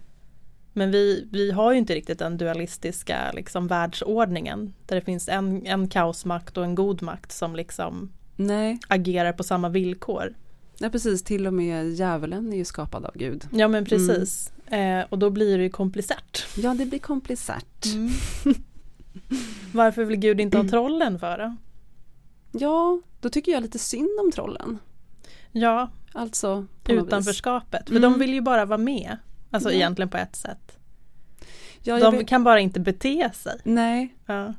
Men 0.73 0.91
vi, 0.91 1.27
vi 1.31 1.51
har 1.51 1.71
ju 1.71 1.77
inte 1.77 1.95
riktigt 1.95 2.19
den 2.19 2.37
dualistiska 2.37 3.31
liksom, 3.33 3.67
världsordningen 3.67 4.73
där 4.85 4.95
det 4.95 5.01
finns 5.01 5.29
en, 5.29 5.65
en 5.65 5.87
kaosmakt 5.87 6.57
och 6.57 6.63
en 6.63 6.75
god 6.75 7.01
makt 7.01 7.31
som 7.31 7.55
liksom 7.55 8.11
Nej, 8.35 8.79
agerar 8.87 9.33
på 9.33 9.43
samma 9.43 9.69
villkor. 9.69 10.33
nej, 10.79 10.91
precis. 10.91 11.23
Till 11.23 11.47
och 11.47 11.53
med 11.53 11.89
djävulen 11.89 12.53
är 12.53 12.57
ju 12.57 12.65
skapad 12.65 13.05
av 13.05 13.11
Gud. 13.15 13.47
Ja 13.51 13.67
men 13.67 13.85
precis. 13.85 14.53
Eh, 14.65 15.05
och 15.09 15.19
då 15.19 15.29
blir 15.29 15.57
det 15.57 15.63
ju 15.63 15.69
komplicerat. 15.69 16.45
Ja, 16.57 16.73
det 16.73 16.85
blir 16.85 16.99
komplicerat. 16.99 17.85
Varför 19.71 20.03
vill 20.03 20.17
Gud 20.19 20.41
inte 20.41 20.57
ha 20.57 20.63
trollen 20.69 21.19
för 21.19 21.37
då? 21.37 21.55
Ja, 22.59 23.01
då 23.19 23.29
tycker 23.29 23.51
jag 23.51 23.61
lite 23.63 23.79
synd 23.79 24.19
om 24.25 24.31
trollen. 24.31 24.79
Ja, 25.51 25.89
Alltså, 26.13 26.65
utanförskapet. 26.87 27.89
För 27.89 27.95
Mm. 27.97 28.11
de 28.11 28.19
vill 28.19 28.33
ju 28.33 28.41
bara 28.41 28.65
vara 28.65 28.77
med. 28.77 29.17
Alltså 29.51 29.69
Ja. 29.69 29.75
egentligen 29.75 30.09
på 30.09 30.17
ett 30.17 30.35
sätt. 30.35 30.77
Ja, 31.83 31.99
De 31.99 32.17
vet- 32.17 32.27
kan 32.27 32.43
bara 32.43 32.59
inte 32.59 32.79
bete 32.79 33.31
sig. 33.33 33.59
Nej, 33.63 34.15
Ja. 34.25 34.53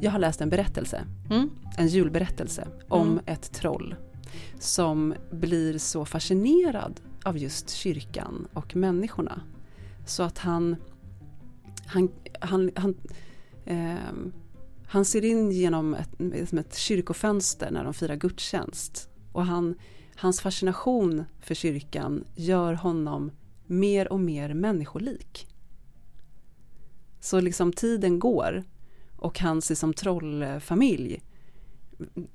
jag 0.00 0.10
har 0.10 0.18
läst 0.18 0.40
en 0.40 0.50
berättelse, 0.50 1.04
Mm. 1.30 1.50
en 1.78 1.88
julberättelse 1.88 2.68
om 2.88 3.08
Mm. 3.10 3.20
ett 3.26 3.52
troll 3.52 3.94
som 4.58 5.14
blir 5.32 5.78
så 5.78 6.04
fascinerad 6.04 7.00
av 7.24 7.38
just 7.38 7.70
kyrkan 7.70 8.48
och 8.52 8.76
människorna. 8.76 9.40
Så 10.10 10.22
att 10.22 10.38
han, 10.38 10.76
han, 11.86 12.08
han, 12.40 12.70
han, 12.76 12.94
eh, 13.64 13.96
han 14.86 15.04
ser 15.04 15.24
in 15.24 15.50
genom 15.50 15.94
ett, 15.94 16.10
liksom 16.18 16.58
ett 16.58 16.76
kyrkofönster 16.76 17.70
när 17.70 17.84
de 17.84 17.94
firar 17.94 18.16
gudstjänst. 18.16 19.08
Och 19.32 19.46
han, 19.46 19.74
hans 20.16 20.40
fascination 20.40 21.24
för 21.40 21.54
kyrkan 21.54 22.24
gör 22.34 22.72
honom 22.72 23.30
mer 23.66 24.12
och 24.12 24.20
mer 24.20 24.54
människolik. 24.54 25.46
Så 27.20 27.40
liksom 27.40 27.72
tiden 27.72 28.18
går 28.18 28.64
och 29.16 29.40
hans 29.40 29.70
liksom 29.70 29.94
trollfamilj 29.94 31.22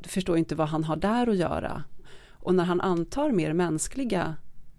förstår 0.03 0.37
inte 0.37 0.55
vad 0.55 0.67
han 0.67 0.83
har 0.83 0.95
där 0.95 1.29
att 1.29 1.37
göra. 1.37 1.83
Och 2.27 2.55
när 2.55 2.63
han 2.63 2.81
antar 2.81 3.31
mer 3.31 3.53
mänskliga, 3.53 4.35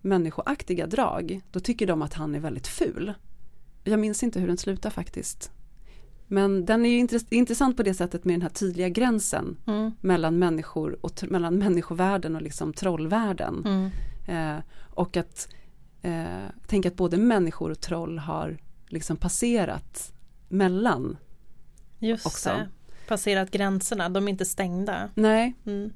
människoaktiga 0.06 0.86
drag, 0.86 1.40
då 1.50 1.60
tycker 1.60 1.86
de 1.86 2.02
att 2.02 2.14
han 2.14 2.34
är 2.34 2.40
väldigt 2.40 2.66
ful. 2.66 3.14
Jag 3.84 4.00
minns 4.00 4.22
inte 4.22 4.40
hur 4.40 4.46
den 4.46 4.58
slutar 4.58 4.90
faktiskt. 4.90 5.50
Men 6.26 6.64
den 6.64 6.86
är 6.86 6.90
ju 6.90 7.08
intressant 7.30 7.76
på 7.76 7.82
det 7.82 7.94
sättet 7.94 8.24
med 8.24 8.34
den 8.34 8.42
här 8.42 8.48
tydliga 8.48 8.88
gränsen 8.88 9.56
mm. 9.66 9.92
mellan 10.00 10.38
människor 10.38 10.98
och 11.00 11.24
mellan 11.28 11.58
människovärlden 11.58 12.36
och 12.36 12.42
liksom 12.42 12.72
trollvärlden. 12.72 13.64
Mm. 13.66 13.90
Eh, 14.56 14.62
och 14.78 15.16
att 15.16 15.48
eh, 16.02 16.24
tänka 16.66 16.88
att 16.88 16.96
både 16.96 17.16
människor 17.16 17.70
och 17.70 17.80
troll 17.80 18.18
har 18.18 18.58
liksom 18.88 19.16
passerat 19.16 20.12
mellan. 20.48 21.16
Just 21.98 22.26
också. 22.26 22.48
det, 22.48 22.68
passerat 23.08 23.50
gränserna, 23.50 24.08
de 24.08 24.28
är 24.28 24.32
inte 24.32 24.44
stängda. 24.44 25.08
Nej. 25.14 25.54
Mm. 25.66 25.90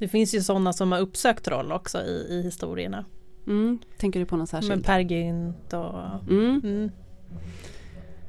Det 0.00 0.08
finns 0.08 0.34
ju 0.34 0.40
sådana 0.42 0.72
som 0.72 0.92
har 0.92 0.98
uppsökt 1.00 1.44
troll 1.44 1.72
också 1.72 1.98
i, 1.98 2.26
i 2.30 2.42
historierna. 2.42 3.04
Mm. 3.46 3.78
Tänker 3.98 4.20
du 4.20 4.26
på 4.26 4.36
någon 4.36 4.46
särskild? 4.46 4.70
Men 4.70 4.82
Per 4.82 5.00
Gynt 5.00 5.72
och 5.72 6.30
mm. 6.30 6.60
mm. 6.64 6.90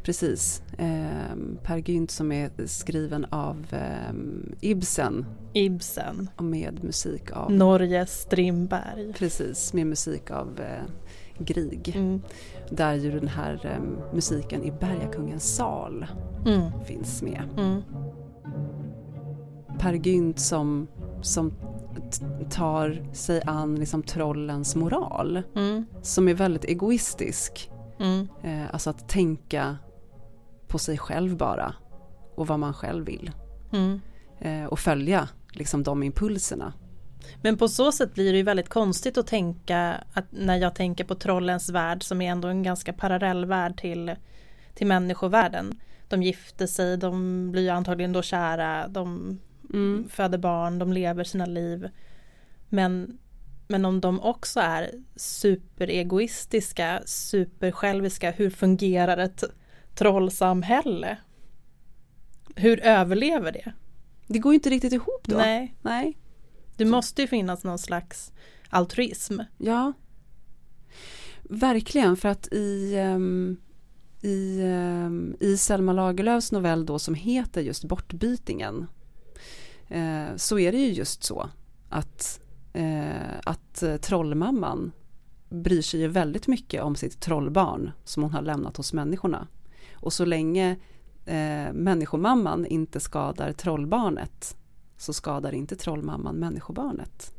Precis. 0.04 0.64
Eh, 0.78 1.36
per 1.64 1.78
Gynt 1.78 2.12
som 2.12 2.32
är 2.32 2.52
skriven 2.66 3.26
av 3.26 3.66
eh, 3.72 4.16
Ibsen. 4.62 5.26
Ibsen. 5.54 6.30
Och 6.36 6.44
med 6.44 6.84
musik 6.84 7.32
av 7.32 7.52
Norge 7.52 8.06
Strindberg. 8.06 9.14
Precis, 9.14 9.74
med 9.74 9.88
musik 9.88 10.32
av 10.32 10.60
eh, 10.60 10.84
Grieg. 11.38 11.94
Mm. 11.96 12.22
Där 12.70 12.94
ju 12.94 13.12
den 13.12 13.28
här 13.28 13.66
eh, 13.66 14.14
musiken 14.14 14.64
i 14.64 14.72
Bergakungens 14.72 15.56
sal 15.56 16.06
mm. 16.46 16.72
finns 16.86 17.22
med. 17.22 17.44
Mm. 17.58 17.82
Per 19.80 19.94
Gynt 19.94 20.40
som, 20.40 20.88
som 21.22 21.54
tar 22.50 23.14
sig 23.14 23.42
an 23.46 23.76
liksom 23.76 24.04
trollens 24.04 24.76
moral. 24.76 25.44
Mm. 25.56 25.86
Som 26.02 26.28
är 26.28 26.34
väldigt 26.34 26.66
egoistisk. 26.66 27.72
Mm. 28.00 28.28
Eh, 28.44 28.74
alltså 28.74 28.90
att 28.90 29.10
tänka 29.10 29.78
på 30.68 30.80
sig 30.80 30.98
själv 30.98 31.38
bara 31.38 31.74
och 32.36 32.48
vad 32.48 32.60
man 32.60 32.74
själv 32.74 33.06
vill. 33.06 33.32
Mm. 33.74 34.02
Eh, 34.40 34.66
och 34.66 34.80
följa 34.80 35.30
liksom 35.52 35.84
de 35.84 36.04
impulserna. 36.04 36.74
Men 37.42 37.58
på 37.58 37.68
så 37.68 37.92
sätt 37.92 38.14
blir 38.14 38.32
det 38.32 38.38
ju 38.38 38.44
väldigt 38.44 38.70
konstigt 38.70 39.18
att 39.18 39.28
tänka 39.28 40.04
att 40.14 40.26
när 40.30 40.56
jag 40.56 40.76
tänker 40.76 41.04
på 41.04 41.16
trollens 41.16 41.70
värld 41.70 42.04
som 42.04 42.22
är 42.22 42.32
ändå 42.32 42.48
en 42.48 42.64
ganska 42.64 42.94
parallell 42.94 43.46
värld 43.46 43.80
till, 43.80 44.16
till 44.74 44.88
människovärlden. 44.88 45.80
De 46.08 46.24
gifter 46.24 46.68
sig, 46.68 46.98
de 46.98 47.52
blir 47.52 47.72
antagligen 47.72 48.14
då 48.14 48.22
kära, 48.22 48.88
de 48.88 49.40
mm. 49.74 50.10
föder 50.10 50.38
barn, 50.38 50.80
de 50.80 50.94
lever 50.94 51.24
sina 51.24 51.46
liv. 51.46 51.90
Men, 52.70 53.18
men 53.68 53.86
om 53.86 54.02
de 54.02 54.22
också 54.22 54.60
är 54.60 54.92
superegoistiska, 55.16 57.02
supersjälviska, 57.06 58.32
hur 58.32 58.50
fungerar 58.50 59.18
ett 59.18 59.44
trollsamhälle? 59.96 61.18
Hur 62.56 62.80
överlever 62.80 63.52
det? 63.52 63.74
Det 64.28 64.40
går 64.40 64.54
inte 64.54 64.70
riktigt 64.70 64.94
ihop 64.94 65.22
då. 65.24 65.38
Nej. 65.38 65.76
Nej. 65.82 66.18
Det 66.78 66.86
måste 66.86 67.22
ju 67.22 67.28
finnas 67.28 67.64
någon 67.64 67.80
slags 67.80 68.32
altruism. 68.70 69.40
Ja. 69.58 69.94
Verkligen, 71.44 72.18
för 72.18 72.30
att 72.30 72.54
i, 72.54 72.98
um, 73.00 73.58
i, 74.22 74.62
um, 74.62 75.36
i 75.40 75.58
Selma 75.58 75.94
Lagerlöfs 75.94 76.52
novell 76.52 76.86
då 76.86 77.00
som 77.00 77.16
heter 77.16 77.62
just 77.62 77.84
Bortbytingen 77.84 78.88
uh, 79.96 80.36
så 80.36 80.60
är 80.60 80.72
det 80.72 80.78
ju 80.78 80.92
just 80.92 81.24
så 81.24 81.50
att, 81.90 82.40
uh, 82.76 83.40
att 83.44 83.84
trollmamman 84.02 84.92
bryr 85.52 85.82
sig 85.82 86.00
ju 86.00 86.08
väldigt 86.08 86.48
mycket 86.48 86.84
om 86.84 86.96
sitt 86.96 87.20
trollbarn 87.20 87.92
som 88.04 88.24
hon 88.24 88.32
har 88.32 88.42
lämnat 88.42 88.78
hos 88.78 88.94
människorna. 88.94 89.48
Och 89.94 90.14
så 90.14 90.26
länge 90.26 90.72
eh, 91.26 91.74
människomamman 91.74 92.66
inte 92.66 93.00
skadar 93.00 93.54
trollbarnet 93.54 94.58
så 94.98 95.14
skadar 95.14 95.52
inte 95.52 95.76
trollmamman 95.76 96.36
människobarnet. 96.36 97.34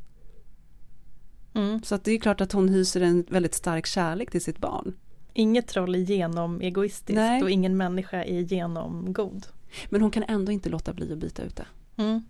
Mm. 1.55 1.83
Så 1.83 1.95
att 1.95 2.05
det 2.05 2.13
är 2.13 2.19
klart 2.19 2.41
att 2.41 2.53
hon 2.53 2.69
hyser 2.69 3.01
en 3.01 3.25
väldigt 3.29 3.55
stark 3.55 3.87
kärlek 3.87 4.31
till 4.31 4.43
sitt 4.43 4.59
barn. 4.59 4.95
Inget 5.35 5.69
troll 5.69 5.95
är 5.95 5.99
genom 5.99 6.61
egoistiskt 6.61 7.17
Nej. 7.17 7.43
och 7.43 7.51
ingen 7.51 7.77
människa 7.77 8.25
är 8.25 8.41
genom 8.41 9.13
god. 9.13 9.47
Men 9.91 10.01
hon 10.01 10.11
kan 10.11 10.25
ändå 10.29 10.53
inte 10.53 10.69
låta 10.69 10.93
bli 10.93 11.13
att 11.13 11.19
byta 11.19 11.43
ut 11.43 11.57
det. 11.57 11.67
Mm. 11.97 12.25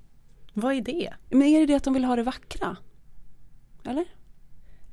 Vad 0.52 0.74
är 0.74 0.80
det? 0.80 1.14
Men 1.30 1.42
är 1.42 1.60
det 1.60 1.66
det 1.66 1.74
att 1.74 1.84
de 1.84 1.94
vill 1.94 2.04
ha 2.04 2.16
det 2.16 2.22
vackra? 2.22 2.76
Eller? 3.84 4.04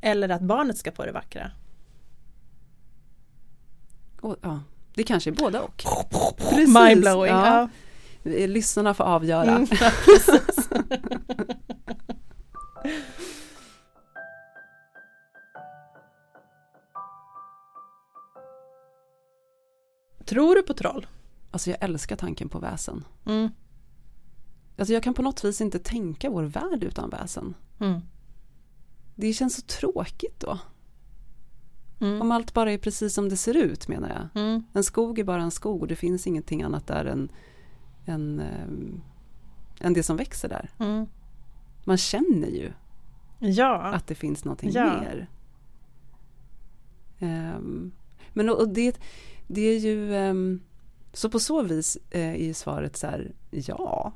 Eller 0.01 0.29
att 0.29 0.41
barnet 0.41 0.77
ska 0.77 0.91
få 0.91 1.05
det 1.05 1.11
vackra? 1.11 1.51
Och, 4.21 4.35
ja, 4.41 4.59
det 4.93 5.03
kanske 5.03 5.29
är 5.29 5.35
båda 5.35 5.61
och. 5.61 5.83
Mindblowing. 6.57 7.31
Ja. 7.31 7.69
Ja. 8.23 8.47
Lyssnarna 8.47 8.93
får 8.93 9.03
avgöra. 9.03 9.51
Mm, 9.55 9.67
Tror 20.29 20.55
du 20.55 20.63
på 20.63 20.73
troll? 20.73 21.07
Alltså 21.51 21.69
jag 21.69 21.83
älskar 21.83 22.15
tanken 22.15 22.49
på 22.49 22.59
väsen. 22.59 23.05
Mm. 23.25 23.49
Alltså 24.79 24.93
jag 24.93 25.03
kan 25.03 25.13
på 25.13 25.21
något 25.21 25.43
vis 25.43 25.61
inte 25.61 25.79
tänka 25.79 26.29
vår 26.29 26.43
värld 26.43 26.83
utan 26.83 27.09
väsen. 27.09 27.53
Mm. 27.79 28.01
Det 29.15 29.33
känns 29.33 29.55
så 29.55 29.61
tråkigt 29.61 30.39
då. 30.39 30.59
Mm. 32.01 32.21
Om 32.21 32.31
allt 32.31 32.53
bara 32.53 32.71
är 32.71 32.77
precis 32.77 33.13
som 33.13 33.29
det 33.29 33.37
ser 33.37 33.57
ut 33.57 33.87
menar 33.87 34.09
jag. 34.09 34.43
Mm. 34.43 34.63
En 34.73 34.83
skog 34.83 35.19
är 35.19 35.23
bara 35.23 35.41
en 35.41 35.51
skog 35.51 35.81
och 35.81 35.87
det 35.87 35.95
finns 35.95 36.27
ingenting 36.27 36.61
annat 36.61 36.87
där 36.87 37.05
än, 37.05 37.31
än, 38.05 38.39
ähm, 38.39 39.01
än 39.79 39.93
det 39.93 40.03
som 40.03 40.17
växer 40.17 40.49
där. 40.49 40.69
Mm. 40.79 41.05
Man 41.83 41.97
känner 41.97 42.47
ju 42.47 42.71
ja. 43.39 43.81
att 43.81 44.07
det 44.07 44.15
finns 44.15 44.45
någonting 44.45 44.71
ja. 44.73 45.01
mer. 45.01 45.27
Um, 47.19 47.91
men 48.33 48.49
och 48.49 48.69
det, 48.69 48.99
det 49.47 49.61
är 49.61 49.79
ju 49.79 50.13
um, 50.13 50.61
så 51.13 51.29
på 51.29 51.39
så 51.39 51.61
vis 51.61 51.97
uh, 52.15 52.21
är 52.21 52.35
ju 52.35 52.53
svaret 52.53 52.97
så 52.97 53.07
här 53.07 53.31
ja. 53.51 54.13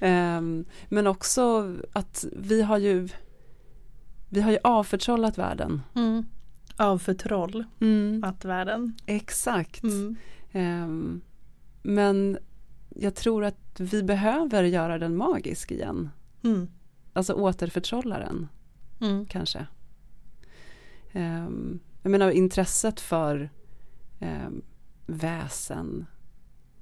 Um, 0.00 0.64
men 0.88 1.06
också 1.06 1.76
att 1.92 2.24
vi 2.32 2.62
har 2.62 2.78
ju 2.78 3.08
vi 4.28 4.40
har 4.40 4.50
ju 4.50 4.58
avförtrollat 4.64 5.38
världen. 5.38 5.82
Mm. 5.94 6.26
Avförtroll, 6.76 7.64
mm. 7.80 8.24
att 8.24 8.44
världen. 8.44 8.96
Exakt. 9.06 9.82
Mm. 9.82 10.16
Um, 10.52 11.20
men 11.82 12.38
jag 12.88 13.14
tror 13.14 13.44
att 13.44 13.80
vi 13.80 14.02
behöver 14.02 14.62
göra 14.62 14.98
den 14.98 15.16
magisk 15.16 15.70
igen. 15.70 16.10
Mm. 16.44 16.68
Alltså 17.12 17.32
återförtrolla 17.32 18.18
den, 18.18 18.48
mm. 19.00 19.26
kanske. 19.26 19.66
Um, 21.12 21.80
jag 22.02 22.10
menar 22.10 22.30
intresset 22.30 23.00
för 23.00 23.50
väsen, 25.06 26.06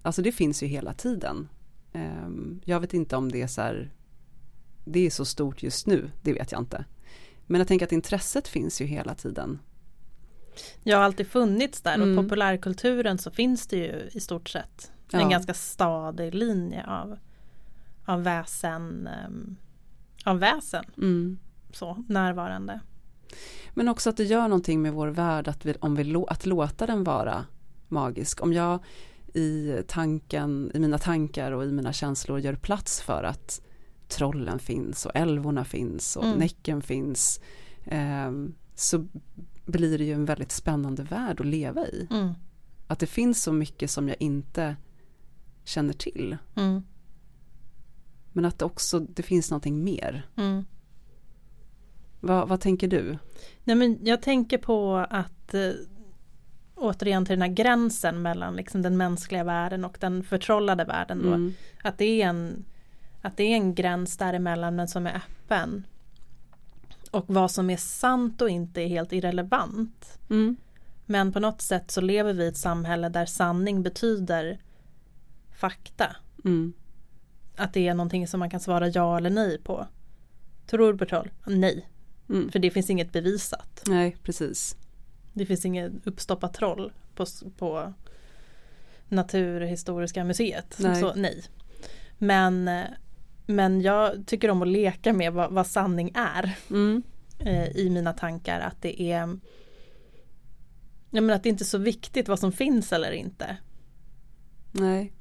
alltså 0.02 0.22
det 0.22 0.32
finns 0.32 0.62
ju 0.62 0.66
hela 0.66 0.94
tiden. 0.94 1.48
Um, 1.92 2.60
jag 2.64 2.80
vet 2.80 2.94
inte 2.94 3.16
om 3.16 3.32
det 3.32 3.42
är 3.42 3.46
så 3.46 3.60
här, 3.60 3.90
det 4.84 5.06
är 5.06 5.10
så 5.10 5.24
stort 5.24 5.62
just 5.62 5.86
nu, 5.86 6.10
det 6.22 6.32
vet 6.32 6.52
jag 6.52 6.60
inte. 6.60 6.84
Men 7.46 7.58
jag 7.58 7.68
tänker 7.68 7.86
att 7.86 7.92
intresset 7.92 8.48
finns 8.48 8.80
ju 8.80 8.84
hela 8.84 9.14
tiden. 9.14 9.58
Jag 10.82 10.96
har 10.96 11.04
alltid 11.04 11.26
funnits 11.26 11.82
där 11.82 12.00
och 12.00 12.06
mm. 12.06 12.24
populärkulturen 12.24 13.18
så 13.18 13.30
finns 13.30 13.66
det 13.66 13.76
ju 13.76 14.10
i 14.12 14.20
stort 14.20 14.48
sett 14.48 14.92
ja. 15.10 15.20
en 15.20 15.30
ganska 15.30 15.54
stadig 15.54 16.34
linje 16.34 16.86
av, 16.86 17.18
av 18.04 18.22
väsen, 18.22 19.08
um, 19.26 19.56
av 20.24 20.38
väsen. 20.38 20.84
Mm. 20.96 21.38
Så, 21.72 22.04
närvarande. 22.08 22.80
Men 23.74 23.88
också 23.88 24.10
att 24.10 24.16
det 24.16 24.24
gör 24.24 24.42
någonting 24.42 24.82
med 24.82 24.92
vår 24.92 25.08
värld 25.08 25.48
att, 25.48 25.64
vi, 25.64 25.74
om 25.80 25.94
vi, 25.94 26.24
att 26.28 26.46
låta 26.46 26.86
den 26.86 27.04
vara 27.04 27.46
magisk. 27.88 28.42
Om 28.42 28.52
jag 28.52 28.78
i 29.34 29.82
tanken, 29.88 30.70
i 30.74 30.78
mina 30.78 30.98
tankar 30.98 31.52
och 31.52 31.64
i 31.64 31.72
mina 31.72 31.92
känslor 31.92 32.40
gör 32.40 32.54
plats 32.54 33.00
för 33.00 33.24
att 33.24 33.60
trollen 34.08 34.58
finns 34.58 35.06
och 35.06 35.12
älvorna 35.14 35.64
finns 35.64 36.16
och 36.16 36.24
mm. 36.24 36.38
Näcken 36.38 36.82
finns. 36.82 37.40
Eh, 37.84 38.32
så 38.74 39.06
blir 39.64 39.98
det 39.98 40.04
ju 40.04 40.12
en 40.12 40.24
väldigt 40.24 40.52
spännande 40.52 41.02
värld 41.02 41.40
att 41.40 41.46
leva 41.46 41.86
i. 41.86 42.06
Mm. 42.10 42.32
Att 42.86 42.98
det 42.98 43.06
finns 43.06 43.42
så 43.42 43.52
mycket 43.52 43.90
som 43.90 44.08
jag 44.08 44.16
inte 44.20 44.76
känner 45.64 45.92
till. 45.92 46.36
Mm. 46.56 46.82
Men 48.32 48.44
att 48.44 48.58
det 48.58 48.64
också 48.64 49.00
det 49.00 49.22
finns 49.22 49.50
någonting 49.50 49.84
mer. 49.84 50.26
Mm. 50.36 50.64
Vad, 52.20 52.48
vad 52.48 52.60
tänker 52.60 52.88
du? 52.88 53.18
Nej, 53.64 53.76
men 53.76 53.98
jag 54.02 54.22
tänker 54.22 54.58
på 54.58 55.06
att 55.10 55.54
eh, 55.54 55.70
återigen 56.74 57.24
till 57.24 57.32
den 57.38 57.42
här 57.42 57.56
gränsen 57.56 58.22
mellan 58.22 58.56
liksom 58.56 58.82
den 58.82 58.96
mänskliga 58.96 59.44
världen 59.44 59.84
och 59.84 59.96
den 60.00 60.24
förtrollade 60.24 60.84
världen. 60.84 61.22
Då. 61.22 61.28
Mm. 61.28 61.54
Att, 61.82 61.98
det 61.98 62.22
är 62.22 62.26
en, 62.28 62.64
att 63.22 63.36
det 63.36 63.44
är 63.44 63.54
en 63.56 63.74
gräns 63.74 64.16
däremellan 64.16 64.76
men 64.76 64.88
som 64.88 65.06
är 65.06 65.16
öppen. 65.16 65.86
Och 67.10 67.24
vad 67.28 67.50
som 67.50 67.70
är 67.70 67.76
sant 67.76 68.42
och 68.42 68.50
inte 68.50 68.80
är 68.80 68.88
helt 68.88 69.12
irrelevant. 69.12 70.18
Mm. 70.30 70.56
Men 71.06 71.32
på 71.32 71.40
något 71.40 71.60
sätt 71.62 71.90
så 71.90 72.00
lever 72.00 72.32
vi 72.32 72.44
i 72.44 72.48
ett 72.48 72.56
samhälle 72.56 73.08
där 73.08 73.26
sanning 73.26 73.82
betyder 73.82 74.58
fakta. 75.52 76.16
Mm. 76.44 76.72
Att 77.56 77.72
det 77.72 77.88
är 77.88 77.94
någonting 77.94 78.28
som 78.28 78.40
man 78.40 78.50
kan 78.50 78.60
svara 78.60 78.88
ja 78.88 79.16
eller 79.16 79.30
nej 79.30 79.58
på. 79.62 79.86
Tror 80.66 80.92
du 80.92 80.98
på 80.98 81.06
troll? 81.06 81.30
Nej, 81.46 81.88
Mm. 82.28 82.50
för 82.50 82.58
det 82.58 82.70
finns 82.70 82.90
inget 82.90 83.12
bevisat. 83.12 83.82
Nej, 83.86 84.16
precis. 84.22 84.76
Det 85.32 85.46
finns 85.46 85.64
inget 85.64 85.92
uppstoppat 86.04 86.54
troll 86.54 86.92
på, 87.14 87.26
på 87.58 87.92
Naturhistoriska 89.08 90.24
museet. 90.24 90.76
Nej. 90.78 91.00
Så 91.00 91.14
nej. 91.14 91.44
Men, 92.18 92.68
eh, 92.68 92.84
men 93.46 93.80
jag 93.80 94.26
tycker 94.26 94.50
om 94.50 94.62
att 94.62 94.68
leka 94.68 95.12
med 95.12 95.32
vad, 95.32 95.52
vad 95.52 95.66
sanning 95.66 96.12
är 96.14 96.56
Mm. 96.70 97.02
eh, 97.38 97.68
i 97.68 97.90
mina 97.90 98.12
tankar. 98.12 98.60
Att 98.60 98.82
det 98.82 99.02
är 99.02 99.38
jag 101.14 101.22
menar 101.22 101.34
att 101.34 101.42
det 101.42 101.48
inte 101.48 101.62
är 101.62 101.66
så 101.66 101.78
viktigt 101.78 102.28
vad 102.28 102.38
som 102.38 102.52
finns 102.52 102.92
eller 102.92 103.12
inte. 103.12 103.56
Nej. 104.72 105.12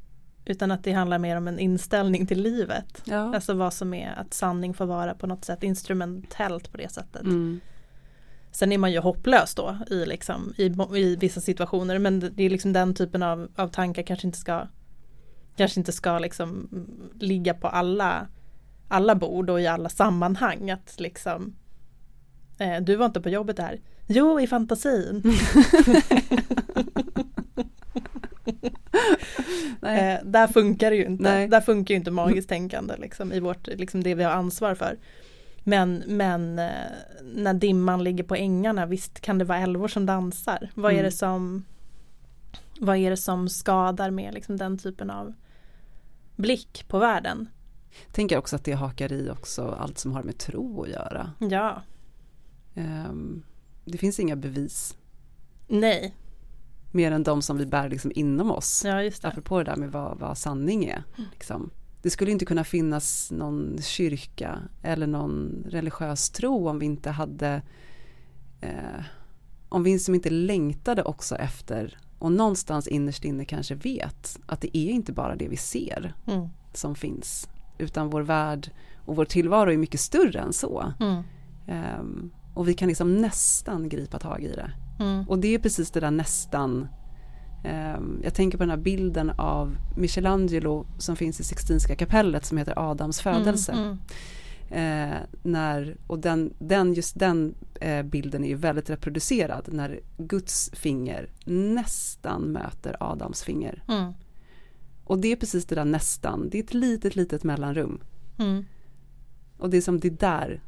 Utan 0.46 0.72
att 0.72 0.84
det 0.84 0.92
handlar 0.92 1.20
mer 1.20 1.36
om 1.38 1.48
en 1.48 1.60
inställning 1.60 2.28
till 2.28 2.42
livet. 2.42 3.02
Ja. 3.06 3.36
Alltså 3.36 3.54
vad 3.54 3.74
som 3.74 3.94
är 3.94 4.14
att 4.14 4.34
sanning 4.34 4.74
får 4.74 4.86
vara 4.86 5.14
på 5.14 5.28
något 5.28 5.46
sätt 5.46 5.64
instrumentellt 5.64 6.72
på 6.72 6.78
det 6.78 6.92
sättet. 6.92 7.22
Mm. 7.22 7.60
Sen 8.52 8.72
är 8.72 8.78
man 8.78 8.92
ju 8.92 9.00
hopplös 9.00 9.56
då 9.56 9.78
i, 9.90 10.06
liksom, 10.06 10.54
i, 10.58 10.66
i 10.96 11.16
vissa 11.16 11.42
situationer 11.42 12.00
men 12.00 12.20
det 12.20 12.44
är 12.44 12.50
liksom 12.50 12.74
den 12.74 12.94
typen 12.96 13.24
av, 13.24 13.48
av 13.56 13.68
tankar 13.68 14.04
kanske 14.04 14.28
inte 14.28 14.40
ska 14.40 14.68
kanske 15.56 15.80
inte 15.80 15.92
ska 15.92 16.20
liksom 16.20 16.70
ligga 17.20 17.54
på 17.54 17.68
alla 17.68 18.28
alla 18.88 19.16
bord 19.16 19.50
och 19.50 19.62
i 19.62 19.68
alla 19.68 19.90
sammanhang 19.90 20.72
att 20.72 20.96
liksom 21.00 21.56
eh, 22.60 22.82
du 22.82 22.96
var 22.96 23.06
inte 23.06 23.22
på 23.22 23.30
jobbet 23.30 23.58
där. 23.58 23.80
Jo, 24.08 24.40
i 24.40 24.48
fantasin. 24.48 25.24
Nej. 29.80 30.14
Eh, 30.14 30.20
där 30.24 30.48
funkar 30.48 30.92
det 30.92 30.98
ju 30.98 31.06
inte. 31.06 31.24
Nej. 31.24 31.48
Där 31.48 31.62
funkar 31.62 31.94
ju 31.94 31.98
inte 31.98 32.12
magiskt 32.12 32.50
tänkande 32.50 32.96
liksom, 32.98 33.34
i 33.34 33.40
vårt, 33.40 33.68
liksom 33.68 34.04
det 34.04 34.16
vi 34.16 34.24
har 34.24 34.32
ansvar 34.32 34.76
för. 34.76 34.98
Men, 35.64 36.04
men 36.08 36.60
eh, 36.60 36.72
när 37.24 37.54
dimman 37.54 38.04
ligger 38.04 38.24
på 38.24 38.36
ängarna, 38.36 38.86
visst 38.86 39.20
kan 39.20 39.38
det 39.38 39.46
vara 39.46 39.58
älvor 39.60 39.88
som 39.88 40.06
dansar. 40.06 40.70
Vad 40.76 40.92
är 40.92 40.96
Mm. 40.96 41.06
det 41.06 41.12
som 41.12 41.66
vad 42.80 42.98
är 42.98 43.10
det 43.10 43.18
som 43.18 43.50
skadar 43.50 44.12
med 44.12 44.34
liksom, 44.34 44.58
den 44.58 44.78
typen 44.78 45.10
av 45.10 45.34
blick 46.36 46.86
på 46.88 47.00
världen? 47.00 47.50
Tänker 48.12 48.38
också 48.38 48.56
att 48.56 48.64
det 48.64 48.74
hakar 48.74 49.12
i 49.14 49.30
också 49.30 49.72
allt 49.80 49.98
som 49.98 50.12
har 50.14 50.24
med 50.24 50.38
tro 50.38 50.84
att 50.84 50.90
göra. 50.90 51.32
Ja, 51.40 51.82
Ehm, 52.76 53.44
det 53.86 53.98
finns 53.98 54.20
inga 54.20 54.36
bevis. 54.36 54.98
nej, 55.68 56.16
Mer 56.94 57.12
än 57.12 57.24
de 57.24 57.42
som 57.42 57.58
vi 57.58 57.66
bär 57.66 57.90
liksom 57.90 58.12
inom 58.16 58.52
oss. 58.52 58.84
ja 58.86 59.04
just 59.04 59.22
det. 59.22 59.28
Apropå 59.28 59.58
det 59.58 59.64
där 59.64 59.76
med 59.76 59.92
vad, 59.92 60.18
vad 60.20 60.38
sanning 60.38 60.86
är. 60.86 61.04
Liksom. 61.34 61.70
Det 62.02 62.10
skulle 62.10 62.32
inte 62.32 62.46
kunna 62.46 62.64
finnas 62.64 63.32
någon 63.32 63.82
kyrka 63.82 64.60
eller 64.84 65.08
någon 65.08 65.66
religiös 65.70 66.30
tro 66.30 66.70
om 66.70 66.80
vi 66.80 66.86
inte 66.86 67.10
hade 67.12 67.62
eh, 68.62 69.04
om 69.70 69.84
vi 69.84 70.00
som 70.00 70.16
inte 70.16 70.30
längtade 70.30 71.04
också 71.04 71.36
efter 71.36 71.98
och 72.20 72.32
någonstans 72.32 72.88
innerst 72.88 73.26
inne 73.26 73.46
kanske 73.46 73.76
vet 73.76 74.40
att 74.46 74.62
det 74.62 74.78
är 74.78 74.90
inte 74.92 75.14
bara 75.14 75.36
det 75.36 75.48
vi 75.48 75.58
ser 75.58 76.14
Mm. 76.28 76.48
som 76.74 76.96
finns 76.96 77.50
utan 77.78 78.10
vår 78.10 78.22
värld 78.22 78.72
och 79.06 79.16
vår 79.16 79.26
tillvaro 79.26 79.72
är 79.72 79.78
mycket 79.78 80.00
större 80.00 80.40
än 80.40 80.54
så. 80.54 80.94
Mm. 81.00 81.24
Ehm, 81.68 82.32
och 82.54 82.68
vi 82.68 82.74
kan 82.74 82.88
liksom 82.88 83.18
nästan 83.18 83.90
gripa 83.90 84.20
tag 84.20 84.44
i 84.44 84.48
det. 84.48 84.72
Mm. 85.00 85.30
Och 85.30 85.40
det 85.40 85.48
är 85.48 85.60
precis 85.60 85.92
det 85.92 86.00
där 86.00 86.12
nästan. 86.12 86.88
Ehm, 87.64 88.22
jag 88.24 88.34
tänker 88.34 88.58
på 88.58 88.64
den 88.64 88.70
här 88.70 88.78
bilden 88.78 89.30
av 89.30 89.78
Michelangelo 89.98 90.86
som 90.98 91.16
finns 91.16 91.40
i 91.40 91.44
Sixtinska 91.44 91.96
kapellet 91.96 92.46
som 92.46 92.58
heter 92.58 92.74
Adams 92.92 93.22
födelse. 93.22 93.72
Mm. 93.72 93.98
Eh, 94.70 95.18
när, 95.44 95.98
och 96.08 96.20
den, 96.20 96.54
den, 96.60 96.94
just 96.94 97.20
den 97.20 97.56
eh, 97.82 98.04
bilden 98.04 98.44
är 98.44 98.48
ju 98.48 98.56
väldigt 98.56 98.90
reproducerad 98.90 99.74
när 99.74 100.00
Guds 100.18 100.72
finger 100.74 101.30
nästan 101.46 102.42
möter 102.42 102.98
Adams 103.00 103.44
finger. 103.44 103.84
Mm. 103.88 104.14
Och 105.04 105.20
det 105.20 105.32
är 105.32 105.36
precis 105.36 105.66
det 105.66 105.76
där 105.76 105.86
nästan, 105.86 106.50
det 106.50 106.58
är 106.58 106.64
ett 106.64 106.74
litet 106.74 107.16
litet 107.16 107.44
mellanrum. 107.44 108.02
Mm. 108.38 108.66
Och 109.58 109.70
det 109.70 109.78
är 109.78 109.82
som 109.82 110.00
det 110.00 110.20
där, 110.20 110.62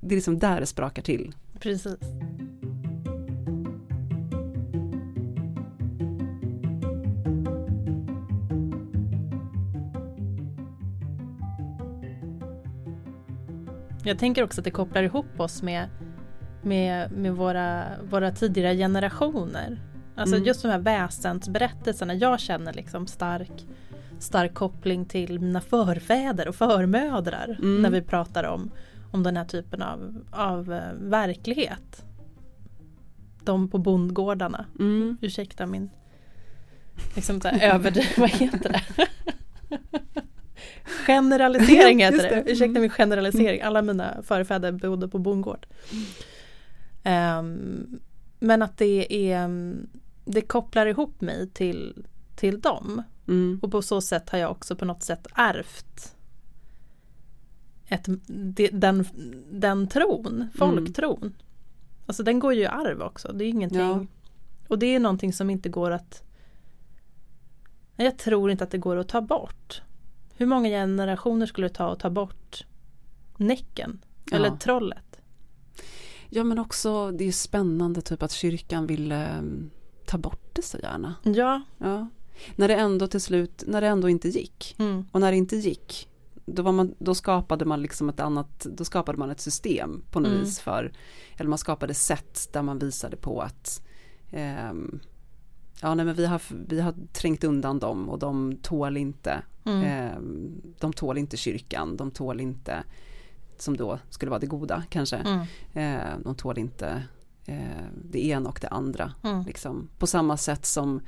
det 0.00 0.14
är 0.14 0.16
liksom 0.16 0.38
där 0.38 0.60
det 0.60 0.66
sprakar 0.66 1.02
till. 1.02 1.34
Precis. 1.60 1.98
Jag 14.04 14.18
tänker 14.18 14.44
också 14.44 14.60
att 14.60 14.64
det 14.64 14.70
kopplar 14.70 15.02
ihop 15.02 15.40
oss 15.40 15.62
med, 15.62 15.88
med, 16.62 17.12
med 17.12 17.32
våra, 17.34 17.84
våra 18.10 18.30
tidigare 18.32 18.76
generationer. 18.76 19.80
Alltså 20.16 20.36
Mm. 20.36 20.46
just 20.46 20.62
de 20.62 20.68
här 20.68 20.78
väsensberättelserna. 20.78 22.14
Jag 22.14 22.40
känner 22.40 22.72
liksom 22.72 23.06
stark, 23.06 23.66
stark 24.18 24.54
koppling 24.54 25.04
till 25.06 25.40
mina 25.40 25.60
förfäder 25.60 26.48
och 26.48 26.54
förmödrar 26.54 27.56
Mm. 27.58 27.82
när 27.82 27.90
vi 27.90 28.02
pratar 28.02 28.44
om, 28.44 28.70
om 29.12 29.22
den 29.22 29.36
här 29.36 29.44
typen 29.44 29.82
av, 29.82 30.24
av 30.30 30.72
eh, 30.72 30.92
verklighet. 30.98 32.04
De 33.44 33.68
på 33.68 33.78
bondgårdarna. 33.78 34.66
Mm. 34.78 35.16
Ursäkta 35.20 35.66
min 35.66 35.90
liksom 37.14 37.40
så 37.40 37.48
här 37.48 37.74
överdriv, 37.74 38.06
vad 38.18 38.30
heter 38.30 38.68
det? 38.72 39.06
Generalisering 41.06 41.98
heter 42.04 42.30
det. 42.30 42.42
det. 42.44 42.52
Ursäkta 42.52 42.80
min 42.80 42.90
generalisering. 42.90 43.60
Alla 43.62 43.82
mina 43.82 44.22
förfäder 44.22 44.72
bodde 44.72 45.08
på 45.08 45.18
bondgård. 45.18 45.66
Ehm, 47.02 48.00
men 48.38 48.62
att 48.62 48.78
det 48.78 49.32
är 49.32 49.50
det 50.24 50.40
kopplar 50.40 50.86
ihop 50.86 51.20
mig 51.20 51.50
till, 51.50 52.06
till 52.36 52.60
dem. 52.60 53.02
Mm. 53.28 53.58
Och 53.62 53.70
på 53.70 53.82
så 53.82 54.00
sätt 54.00 54.30
har 54.30 54.38
jag 54.38 54.50
också 54.50 54.76
på 54.76 54.84
något 54.84 55.02
sätt 55.02 55.26
ärvt 55.34 56.14
ett, 57.90 58.06
den, 58.72 59.04
den 59.50 59.88
tron, 59.88 60.48
folktron. 60.54 61.34
Alltså 62.06 62.22
den 62.22 62.38
går 62.38 62.54
ju 62.54 62.60
i 62.60 62.66
arv 62.66 63.02
också. 63.02 63.32
Det 63.32 63.44
är 63.44 63.48
ingenting. 63.48 63.80
Ja. 63.80 64.06
Och 64.68 64.78
det 64.78 64.86
är 64.86 65.00
någonting 65.00 65.32
som 65.32 65.50
inte 65.50 65.68
går 65.68 65.90
att 65.90 66.22
Jag 67.96 68.18
tror 68.18 68.50
inte 68.50 68.64
att 68.64 68.70
det 68.70 68.78
går 68.78 68.96
att 68.96 69.08
ta 69.08 69.20
bort. 69.20 69.82
Hur 70.40 70.46
många 70.46 70.68
generationer 70.68 71.46
skulle 71.46 71.68
det 71.68 71.74
ta 71.74 71.92
att 71.92 72.00
ta 72.00 72.10
bort 72.10 72.66
Näcken? 73.36 74.00
Eller 74.32 74.48
Ja. 74.48 74.56
trollet? 74.56 75.20
Ja 76.28 76.44
men 76.44 76.58
också 76.58 77.10
det 77.10 77.24
är 77.24 77.32
spännande 77.32 78.00
typ 78.00 78.22
att 78.22 78.32
kyrkan 78.32 78.86
ville 78.86 79.28
eh, 79.28 79.42
ta 80.06 80.18
bort 80.18 80.50
det 80.52 80.62
så 80.62 80.78
gärna. 80.78 81.14
Ja. 81.22 81.62
Ja. 81.78 82.08
När 82.56 82.68
det 82.68 82.74
ändå 82.74 83.06
till 83.06 83.20
slut, 83.20 83.64
när 83.66 83.80
det 83.80 83.86
ändå 83.86 84.08
inte 84.08 84.28
gick. 84.28 84.74
Mm. 84.78 85.04
Och 85.12 85.20
när 85.20 85.30
det 85.30 85.36
inte 85.36 85.56
gick, 85.56 86.08
då, 86.46 86.72
man, 86.72 86.94
då 86.98 87.14
skapade 87.14 87.64
man 87.64 87.82
liksom 87.82 88.08
ett 88.08 88.20
annat, 88.20 88.66
då 88.76 88.84
skapade 88.84 89.18
man 89.18 89.30
ett 89.30 89.40
system 89.40 90.02
på 90.10 90.20
något 90.20 90.28
Mm. 90.30 90.40
vis 90.44 90.60
för, 90.60 90.92
eller 91.36 91.48
man 91.50 91.58
skapade 91.58 91.94
sätt 91.94 92.48
där 92.52 92.62
man 92.62 92.78
visade 92.78 93.16
på 93.16 93.40
att 93.40 93.82
ehm, 94.30 95.00
ja 95.82 95.94
nej 95.94 96.06
men 96.06 96.14
vi 96.14 96.26
har, 96.26 96.42
vi 96.68 96.80
har 96.80 96.94
trängt 97.12 97.44
undan 97.44 97.78
dem 97.78 98.08
och 98.08 98.18
de 98.18 98.56
tål 98.62 98.96
inte, 98.96 99.42
Mm. 99.64 99.82
ehm, 99.84 100.60
de 100.78 100.92
tål 100.92 101.18
inte 101.18 101.36
kyrkan, 101.36 101.96
de 101.96 102.10
tål 102.10 102.40
inte, 102.40 102.82
som 103.58 103.76
då 103.76 103.98
skulle 104.10 104.30
vara 104.30 104.40
det 104.40 104.46
goda 104.46 104.82
kanske, 104.90 105.16
Mm. 105.16 105.46
eh, 105.74 106.18
de 106.24 106.34
tål 106.34 106.58
inte 106.58 107.02
eh, 107.46 107.84
det 108.10 108.26
ena 108.26 108.48
och 108.48 108.58
det 108.62 108.68
andra. 108.68 109.12
Mm. 109.22 109.44
Liksom. 109.44 109.88
På 109.98 110.06
samma 110.06 110.36
sätt 110.36 110.66
som, 110.66 111.00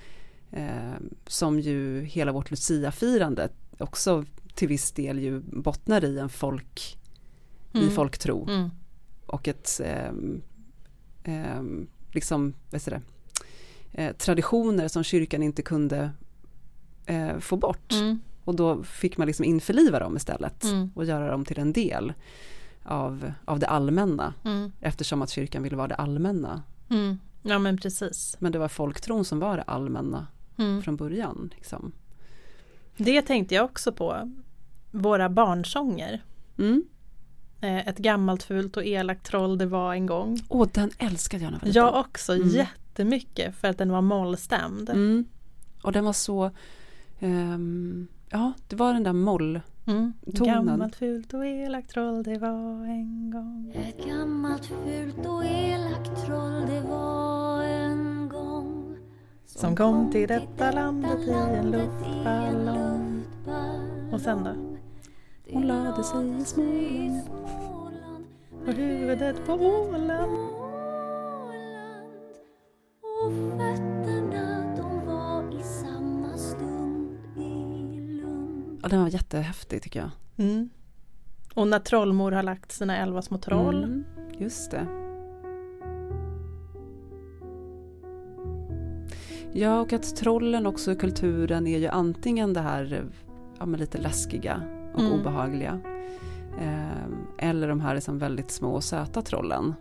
som 1.27 1.61
ju 1.61 2.05
hela 2.05 2.33
vårt 2.33 2.51
Lucia-firande 2.51 3.49
också 3.79 4.25
till 4.55 4.69
viss 4.69 4.93
del 4.93 5.19
ju 5.19 5.41
bottnar 5.41 6.05
i 6.05 6.19
en 6.19 6.29
folk, 6.29 6.99
i 7.73 7.79
Mm. 7.79 7.91
folktro 7.91 8.49
Mm. 8.51 8.71
och 9.27 9.49
ett 9.49 9.81
ehm, 9.85 10.43
ehm, 11.25 11.87
liksom, 12.13 12.55
vad 12.71 12.81
heter 12.81 12.91
det, 12.91 13.01
eh, 13.93 14.13
traditioner 14.17 14.89
som 14.89 15.03
kyrkan 15.05 15.43
inte 15.43 15.63
kunde 15.63 16.11
eh, 17.07 17.39
få 17.39 17.57
bort. 17.57 17.93
Mm. 17.93 18.21
Och 18.45 18.55
då 18.55 18.83
fick 18.83 19.17
man 19.17 19.27
liksom 19.27 19.45
införliva 19.45 19.99
dem 19.99 20.17
istället 20.17 20.65
Mm. 20.65 20.91
och 20.95 21.05
göra 21.05 21.31
dem 21.31 21.45
till 21.45 21.59
en 21.59 21.73
del 21.73 22.13
av, 22.85 23.33
av 23.45 23.59
det 23.59 23.67
allmänna. 23.67 24.35
Mm. 24.45 24.73
Eftersom 24.81 25.23
att 25.23 25.31
kyrkan 25.31 25.63
ville 25.63 25.77
vara 25.77 25.89
det 25.89 25.95
allmänna. 25.95 26.63
Mm. 26.91 27.19
Ja 27.43 27.59
men 27.59 27.77
precis. 27.79 28.37
Men 28.39 28.53
det 28.53 28.59
var 28.59 28.69
folktron 28.69 29.25
som 29.25 29.39
var 29.39 29.57
det 29.57 29.63
allmänna 29.63 30.27
Mm. 30.59 30.83
från 30.83 30.97
början. 30.97 31.51
Liksom. 31.57 31.93
Det 32.97 33.23
tänkte 33.23 33.55
jag 33.55 33.65
också 33.65 33.93
på. 33.93 34.33
Våra 34.91 35.29
barnsånger. 35.29 36.23
Mm. 36.59 36.85
Eh, 37.61 37.89
Ett 37.89 37.99
gammalt 37.99 38.43
fult 38.43 38.77
och 38.77 38.85
elakt 38.85 39.27
troll 39.27 39.59
det 39.59 39.67
var 39.67 39.95
en 39.95 40.07
gång. 40.07 40.39
Åh, 40.49 40.69
den 40.73 40.91
älskade 40.99 41.43
jag 41.45 41.51
när 41.53 41.59
jag 41.59 41.61
var 41.61 41.67
liten. 41.69 41.83
Jag 41.83 41.95
också 42.01 42.35
Mm. 42.35 42.49
Jättemycket 42.93 43.55
för 43.55 43.69
att 43.69 43.79
den 43.79 43.93
var 43.93 44.03
mollstämd. 44.03 44.91
Mm. 44.91 45.25
Och 45.83 45.93
den 45.93 46.05
var 46.05 46.13
så, 46.13 46.51
ehm, 47.21 48.07
ja 48.31 48.53
det 48.69 48.77
var 48.77 48.93
den 48.93 49.03
där 49.03 49.13
moll, 49.13 49.61
Mm. 49.87 50.13
Gammalt 50.25 50.97
fult 50.97 51.35
och 51.35 51.47
elakt 51.47 51.91
troll 51.91 52.23
det 52.23 52.39
var 52.39 52.85
en 52.85 53.31
gång. 53.31 53.73
Ett 53.75 54.07
gammalt 54.07 54.67
fult 54.67 55.27
och 55.27 55.45
elakt 55.45 56.27
troll 56.27 56.67
det 56.67 56.81
var 56.81 57.63
en 57.63 58.29
gång 58.29 58.97
Som 59.47 59.77
kom 59.77 60.11
till 60.13 60.29
detta 60.29 60.71
landet 60.71 61.21
i 61.29 61.31
en 61.31 61.71
luftballong. 61.71 63.23
Och 64.13 64.21
sen 64.21 64.45
då? 64.45 64.55
Hon 65.53 65.67
lade 65.67 66.05
sig 66.05 66.41
i 66.41 66.45
Småland. 66.45 68.25
Och 68.67 68.73
huvudet 68.73 69.47
på. 69.47 69.53
Åland 69.53 70.62
Ja, 78.83 78.89
den 78.89 79.01
var 79.03 79.09
jättehäftig 79.09 79.83
tycker 79.83 80.01
jag. 80.01 80.11
Mm. 80.49 80.71
Och 81.55 81.69
när 81.69 81.79
trollmor 81.79 82.33
har 82.33 82.43
lagt 82.43 82.73
sina 82.73 82.97
elva 82.97 83.23
små 83.23 83.39
troll. 83.39 83.85
Mm, 83.85 84.05
just 84.39 84.71
det. 84.71 84.87
Ja, 89.53 89.81
och 89.81 89.93
att 89.93 90.17
trollen 90.17 90.67
också 90.67 90.93
i 90.93 90.97
kulturen 90.97 91.67
är 91.67 91.79
ju 91.79 91.87
antingen 91.87 92.53
det 92.53 92.61
här 92.61 92.93
eh, 92.93 93.01
ja, 93.59 93.67
men 93.67 93.81
lite 93.81 93.99
läskiga 93.99 94.63
och 94.95 95.01
Mm. 95.01 95.13
obehagliga. 95.13 95.81
ehm, 96.61 97.27
eller 97.39 97.69
de 97.69 97.81
här 97.81 97.95
liksom 97.95 98.19
väldigt 98.19 98.51
små 98.51 98.69
och 98.73 98.85
söta 98.85 99.23
trollen. 99.23 99.75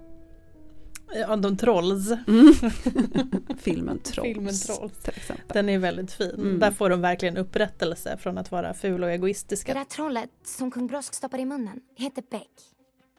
Ja, 1.16 1.36
de 1.36 1.58
trolls. 1.58 2.10
Filmen 3.58 4.00
Trolls. 4.00 4.28
Filmen 4.34 4.54
Trolls. 4.54 4.98
Till 5.04 5.14
exempel. 5.16 5.46
Den 5.54 5.70
är 5.70 5.80
väldigt 5.80 6.12
fin. 6.12 6.32
Mm. 6.36 6.60
Där 6.60 6.72
får 6.72 6.90
de 6.90 7.02
verkligen 7.02 7.38
upprättelse 7.38 8.18
från 8.18 8.38
att 8.38 8.52
vara 8.52 8.74
fula 8.74 9.06
och 9.06 9.10
Det 9.10 9.16
egoistiska. 9.16 9.74
där 9.74 9.84
trollet 9.84 10.30
som 10.44 10.72
kung 10.72 10.88
Brosk 10.88 11.14
stoppade 11.14 11.44
i 11.44 11.46
munnen 11.46 11.80
heter 11.96 12.24
Beck 12.32 12.50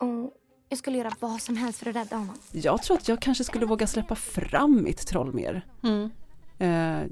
och 0.01 0.33
jag 0.69 0.79
skulle 0.79 0.99
göra 0.99 1.11
vad 1.21 1.41
som 1.41 1.57
helst 1.57 1.79
för 1.79 1.91
att 1.91 1.97
rädda 1.97 2.17
honom 2.17 2.35
Jag 2.53 2.83
tror 2.83 2.97
att 2.97 3.09
jag 3.09 3.21
kanske 3.23 3.45
skulle 3.45 3.67
våga 3.67 3.87
släppa 3.87 4.15
fram 4.15 4.83
mitt 4.83 5.07
troll 5.07 5.33
mer. 5.35 5.67
Mm. 5.83 6.11
Eh, 6.59 7.09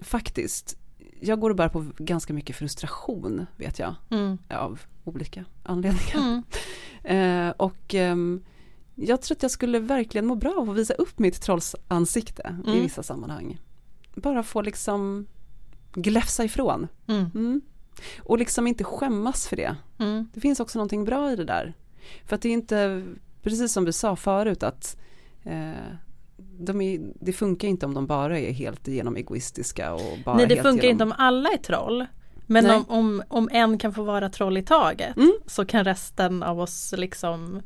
faktiskt. 0.00 0.76
Jag 1.20 1.40
går 1.40 1.50
och 1.50 1.56
bär 1.56 1.68
på 1.68 1.84
ganska 1.98 2.32
mycket 2.32 2.56
frustration 2.56 3.46
vet 3.56 3.78
jag. 3.78 3.94
Mm. 4.10 4.38
Av 4.50 4.80
olika 5.04 5.44
anledningar. 5.62 6.16
Mm. 6.18 6.42
Eh, 7.04 7.50
och 7.50 7.94
ehm, 7.94 8.44
jag 8.94 9.22
tror 9.22 9.36
att 9.36 9.42
jag 9.42 9.50
skulle 9.50 9.78
verkligen 9.78 10.26
må 10.26 10.34
bra 10.34 10.54
av 10.58 10.70
att 10.70 10.76
visa 10.76 10.94
upp 10.94 11.18
mitt 11.18 11.40
trollsansikte 11.42 12.56
i 12.66 12.70
Mm. 12.70 12.82
vissa 12.82 13.02
sammanhang. 13.02 13.58
Bara 14.14 14.42
få 14.42 14.62
liksom 14.62 15.26
gläfsa 15.94 16.44
ifrån. 16.44 16.88
Mm. 17.06 17.30
Mm. 17.34 17.60
Och 18.22 18.38
liksom 18.38 18.66
inte 18.66 18.84
skämmas 18.84 19.46
för 19.48 19.56
det. 19.56 19.76
Mm. 19.98 20.28
Det 20.34 20.40
finns 20.40 20.60
också 20.60 20.78
någonting 20.78 21.04
bra 21.04 21.32
i 21.32 21.36
det 21.36 21.44
där. 21.44 21.74
För 22.26 22.34
att 22.36 22.42
det 22.42 22.48
är 22.48 22.52
inte, 22.52 23.04
precis 23.42 23.72
som 23.72 23.84
vi 23.84 23.92
sa 23.92 24.16
förut, 24.16 24.62
att 24.62 24.96
eh, 25.42 25.70
de 26.36 26.80
är, 26.80 27.00
det 27.20 27.32
funkar 27.32 27.68
inte 27.68 27.86
om 27.86 27.94
de 27.94 28.06
bara 28.06 28.38
är 28.38 28.52
helt 28.52 28.88
igenom 28.88 29.16
egoistiska 29.16 29.94
och 29.94 30.18
bara 30.24 30.36
Nej 30.36 30.46
det 30.46 30.62
funkar 30.62 30.82
genom, 30.86 30.90
inte 30.94 31.04
om 31.04 31.12
alla 31.18 31.48
är 31.50 31.56
troll. 31.58 32.06
Men 32.46 32.70
om, 32.70 32.84
om, 32.88 33.22
om 33.28 33.48
en 33.52 33.78
kan 33.78 33.94
få 33.94 34.02
vara 34.02 34.28
troll 34.30 34.56
i 34.58 34.62
taget 34.62 35.16
Mm. 35.16 35.32
så 35.46 35.64
kan 35.64 35.84
resten 35.84 36.42
av 36.42 36.60
oss 36.60 36.94
liksom 36.96 37.62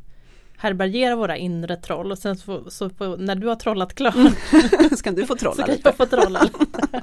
härbärgera 0.59 1.17
våra 1.17 1.37
inre 1.37 1.77
troll 1.77 2.13
och 2.13 2.19
sen 2.19 2.37
så, 2.37 2.71
så 2.71 2.91
på, 2.91 3.17
när 3.17 3.35
du 3.35 3.47
har 3.47 3.57
trollat 3.57 3.95
klart 3.95 4.15
Ska 4.99 5.11
du 5.11 5.27
få 5.27 5.35
så 5.35 5.39
trolla 5.39 5.67
kan 5.67 5.75
lite? 5.75 5.89
jag 5.89 5.97
få 5.97 6.07
trolla 6.07 6.43
lite. 6.43 7.03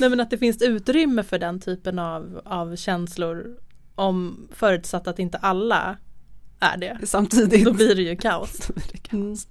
Nej 0.00 0.10
men 0.10 0.20
att 0.20 0.30
det 0.30 0.38
finns 0.38 0.62
utrymme 0.62 1.22
för 1.22 1.38
den 1.38 1.60
typen 1.60 1.98
av, 1.98 2.40
av 2.44 2.76
känslor 2.76 3.56
om 3.94 4.48
förutsatt 4.52 5.08
att 5.08 5.18
inte 5.18 5.38
alla 5.38 5.96
är 6.60 6.76
det. 6.76 6.98
Samtidigt. 7.04 7.64
Då 7.64 7.72
blir 7.72 7.94
det 7.94 8.02
ju 8.02 8.16
kaos. 8.16 8.58
Då 8.66 8.72
blir 8.74 8.84
det 8.92 8.98
kaos. 8.98 9.48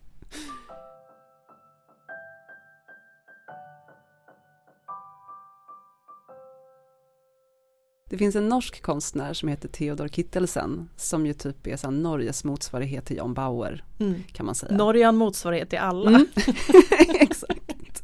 Det 8.14 8.18
finns 8.18 8.36
en 8.36 8.50
norsk 8.50 8.82
konstnär 8.82 9.34
som 9.34 9.50
heter 9.50 9.68
Theodor 9.70 10.08
Kittelsen 10.08 10.90
som 10.96 11.26
ju 11.26 11.34
typ 11.34 11.68
är 11.68 11.78
så 11.78 11.92
Norges 11.92 12.44
motsvarighet 12.44 13.06
till 13.06 13.18
John 13.18 13.34
Bauer 13.34 13.84
Mm. 14.00 14.24
kan 14.32 14.46
man 14.46 14.56
säga. 14.56 14.78
Norge 14.78 15.04
har 15.06 15.10
en 15.10 15.18
motsvarighet 15.18 15.70
till 15.70 15.80
alla. 15.80 16.10
Mm. 16.10 16.26
Exakt. 17.20 18.04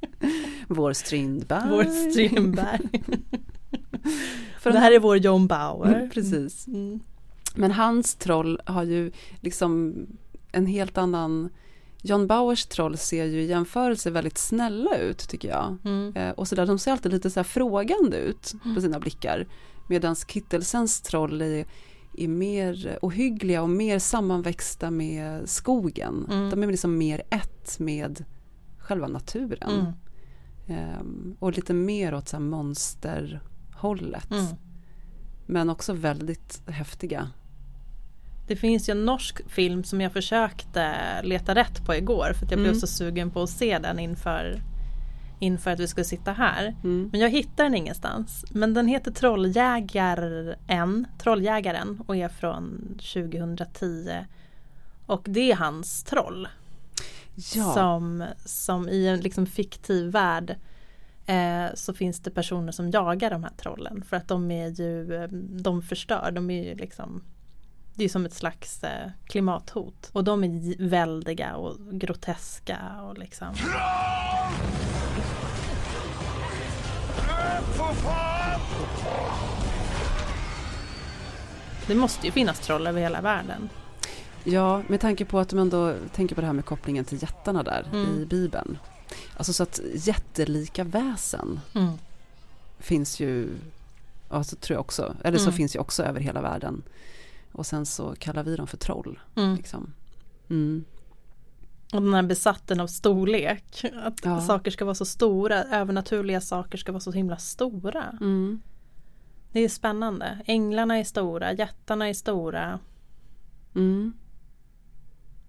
Vår 0.67 0.93
Strindberg. 0.93 1.69
Vår 1.69 2.11
Strindberg. 2.11 2.89
För 4.59 4.71
det 4.71 4.79
här 4.79 4.91
är 4.91 4.99
vår 4.99 5.17
John 5.17 5.47
Bauer. 5.47 5.93
Mm, 5.95 6.09
precis. 6.09 6.67
Mm. 6.67 6.99
Men 7.55 7.71
hans 7.71 8.15
troll 8.15 8.61
har 8.65 8.83
ju 8.83 9.11
liksom 9.41 9.95
en 10.51 10.65
helt 10.65 10.97
annan 10.97 11.49
John 12.01 12.27
Bauers 12.27 12.65
troll 12.65 12.97
ser 12.97 13.25
ju 13.25 13.41
i 13.41 13.45
jämförelse 13.45 14.11
väldigt 14.11 14.37
snälla 14.37 14.97
ut 14.97 15.17
tycker 15.29 15.49
jag. 15.49 15.77
Mm. 15.85 16.15
Eh, 16.15 16.31
och 16.31 16.47
så 16.47 16.55
där, 16.55 16.65
de 16.65 16.79
ser 16.79 16.91
alltid 16.91 17.11
lite 17.11 17.29
så 17.29 17.39
här 17.39 17.43
frågande 17.45 18.17
ut 18.17 18.53
på 18.75 18.81
sina 18.81 18.99
blickar. 18.99 19.47
Medan 19.89 20.15
Kittelsens 20.15 21.01
troll 21.01 21.41
är, 21.41 21.65
är 22.17 22.27
mer 22.27 22.99
ohyggliga 23.01 23.61
och 23.61 23.69
mer 23.69 23.99
sammanväxta 23.99 24.91
med 24.91 25.49
skogen. 25.49 26.27
Mm. 26.31 26.49
De 26.49 26.63
är 26.63 26.67
liksom 26.67 26.97
mer 26.97 27.21
ett 27.29 27.79
med 27.79 28.25
själva 28.79 29.07
naturen. 29.07 29.69
Mm. 29.79 29.93
Ehm, 30.67 31.35
och 31.39 31.53
lite 31.53 31.73
mer 31.73 32.13
åt 32.13 32.27
så 32.27 32.37
här 32.37 32.43
monsterhållet. 32.43 34.31
Mm. 34.31 34.45
Men 35.45 35.69
också 35.69 35.93
väldigt 35.93 36.61
häftiga. 36.67 37.29
Det 38.47 38.55
finns 38.55 38.89
ju 38.89 38.91
en 38.91 39.05
norsk 39.05 39.49
film 39.49 39.83
som 39.83 40.01
jag 40.01 40.13
försökte 40.13 40.95
leta 41.23 41.55
rätt 41.55 41.85
på 41.85 41.95
igår 41.95 42.33
för 42.35 42.45
att 42.45 42.51
jag 42.51 42.59
blev 42.59 42.71
Mm. 42.71 42.79
så 42.79 42.87
sugen 42.87 43.31
på 43.31 43.43
att 43.43 43.49
se 43.49 43.79
den 43.79 43.99
inför, 43.99 44.61
inför 45.39 45.71
att 45.71 45.79
vi 45.79 45.87
skulle 45.87 46.05
sitta 46.05 46.31
här. 46.31 46.75
Mm. 46.83 47.09
Men 47.11 47.21
jag 47.21 47.29
hittar 47.29 47.63
den 47.63 47.75
ingenstans. 47.75 48.45
Men 48.51 48.73
den 48.73 48.87
heter 48.87 49.11
Trolljägaren, 49.11 51.07
Trolljägaren 51.17 52.01
och 52.07 52.15
är 52.15 52.29
från 52.29 52.79
2010. 53.13 54.25
Och 55.05 55.21
det 55.23 55.51
är 55.51 55.55
hans 55.55 56.03
troll. 56.03 56.47
Ja, 57.55 57.73
Som, 57.73 58.25
som 58.45 58.89
i 58.89 59.07
en 59.07 59.19
liksom 59.19 59.45
fiktiv 59.45 60.11
värld 60.11 60.55
eh, 61.25 61.65
så 61.73 61.93
finns 61.93 62.19
det 62.19 62.31
personer 62.31 62.71
som 62.71 62.91
jagar 62.91 63.29
de 63.29 63.43
här 63.43 63.53
trollen. 63.57 64.03
För 64.03 64.17
att 64.17 64.27
de 64.27 64.51
är 64.51 64.67
ju, 64.67 65.15
eh, 65.15 65.27
de 65.61 65.81
förstör, 65.81 66.31
de 66.31 66.49
är 66.49 66.63
ju 66.63 66.75
liksom 66.75 67.23
det 67.99 68.05
är 68.05 68.09
som 68.09 68.25
ett 68.25 68.33
slags 68.33 68.83
eh, 68.83 69.09
klimathot. 69.25 70.09
Och 70.13 70.23
de 70.23 70.43
är 70.43 70.87
väldiga 70.89 71.55
och 71.55 71.77
groteska 71.91 72.79
och 73.01 73.17
liksom. 73.17 73.47
Det 81.87 81.95
måste 81.95 82.25
ju 82.25 82.31
finnas 82.31 82.59
troll 82.59 82.87
över 82.87 83.01
hela 83.01 83.21
världen. 83.21 83.69
ja, 84.43 84.81
med 84.87 85.01
tanke 85.01 85.25
på 85.25 85.39
att 85.39 85.49
de 85.49 85.59
ändå 85.59 85.95
tänker 86.15 86.35
på 86.35 86.41
det 86.41 86.47
här 86.47 86.53
med 86.53 86.65
kopplingen 86.65 87.05
till 87.05 87.21
jättarna 87.21 87.63
där 87.63 87.85
Mm. 87.93 88.21
i 88.21 88.25
Bibeln. 88.25 88.77
Alltså 89.37 89.53
så 89.53 89.63
att 89.63 89.79
jättelika 89.93 90.83
väsen 90.83 91.59
Mm. 91.73 91.91
finns 92.79 93.19
ju, 93.19 93.49
ja 94.29 94.43
så 94.43 94.55
tror 94.55 94.75
jag 94.75 94.81
också, 94.81 95.15
eller 95.23 95.37
så 95.37 95.43
Mm. 95.43 95.53
finns 95.57 95.75
ju 95.75 95.79
också 95.79 96.03
över 96.03 96.19
hela 96.19 96.41
världen. 96.41 96.81
Och 97.51 97.65
sen 97.65 97.85
så 97.85 98.15
kallar 98.19 98.43
vi 98.43 98.55
dem 98.55 98.67
för 98.67 98.77
troll. 98.77 99.19
Mm. 99.35 99.55
Liksom. 99.55 99.93
Och 101.93 102.01
den 102.01 102.13
här 102.13 102.23
besatten 102.23 102.79
av 102.79 102.87
storlek. 102.87 103.85
Att 104.03 104.19
Ja. 104.25 104.41
saker 104.41 104.71
ska 104.71 104.85
vara 104.85 104.95
så 104.95 105.05
stora, 105.05 105.63
övernaturliga 105.63 106.41
saker 106.41 106.77
ska 106.77 106.91
vara 106.91 106.99
så 106.99 107.11
himla 107.11 107.37
stora. 107.37 108.17
Mm. 108.21 108.61
Det 109.51 109.59
är 109.59 109.69
spännande. 109.69 110.39
Änglarna 110.45 110.97
är 110.99 111.03
stora, 111.03 111.53
jättarna 111.53 112.09
är 112.09 112.13
stora, 112.13 112.79
Mm. 113.75 114.13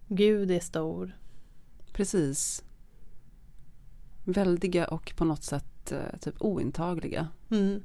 Gud 0.09 0.51
är 0.51 0.61
stor. 0.61 1.17
Precis. 1.93 2.65
Väldiga 4.25 4.87
och 4.89 5.13
på 5.17 5.25
något 5.25 5.43
sätt 5.45 5.93
eh, 5.93 6.19
typ 6.21 6.35
ointagliga. 6.43 7.29
Mm. 7.51 7.83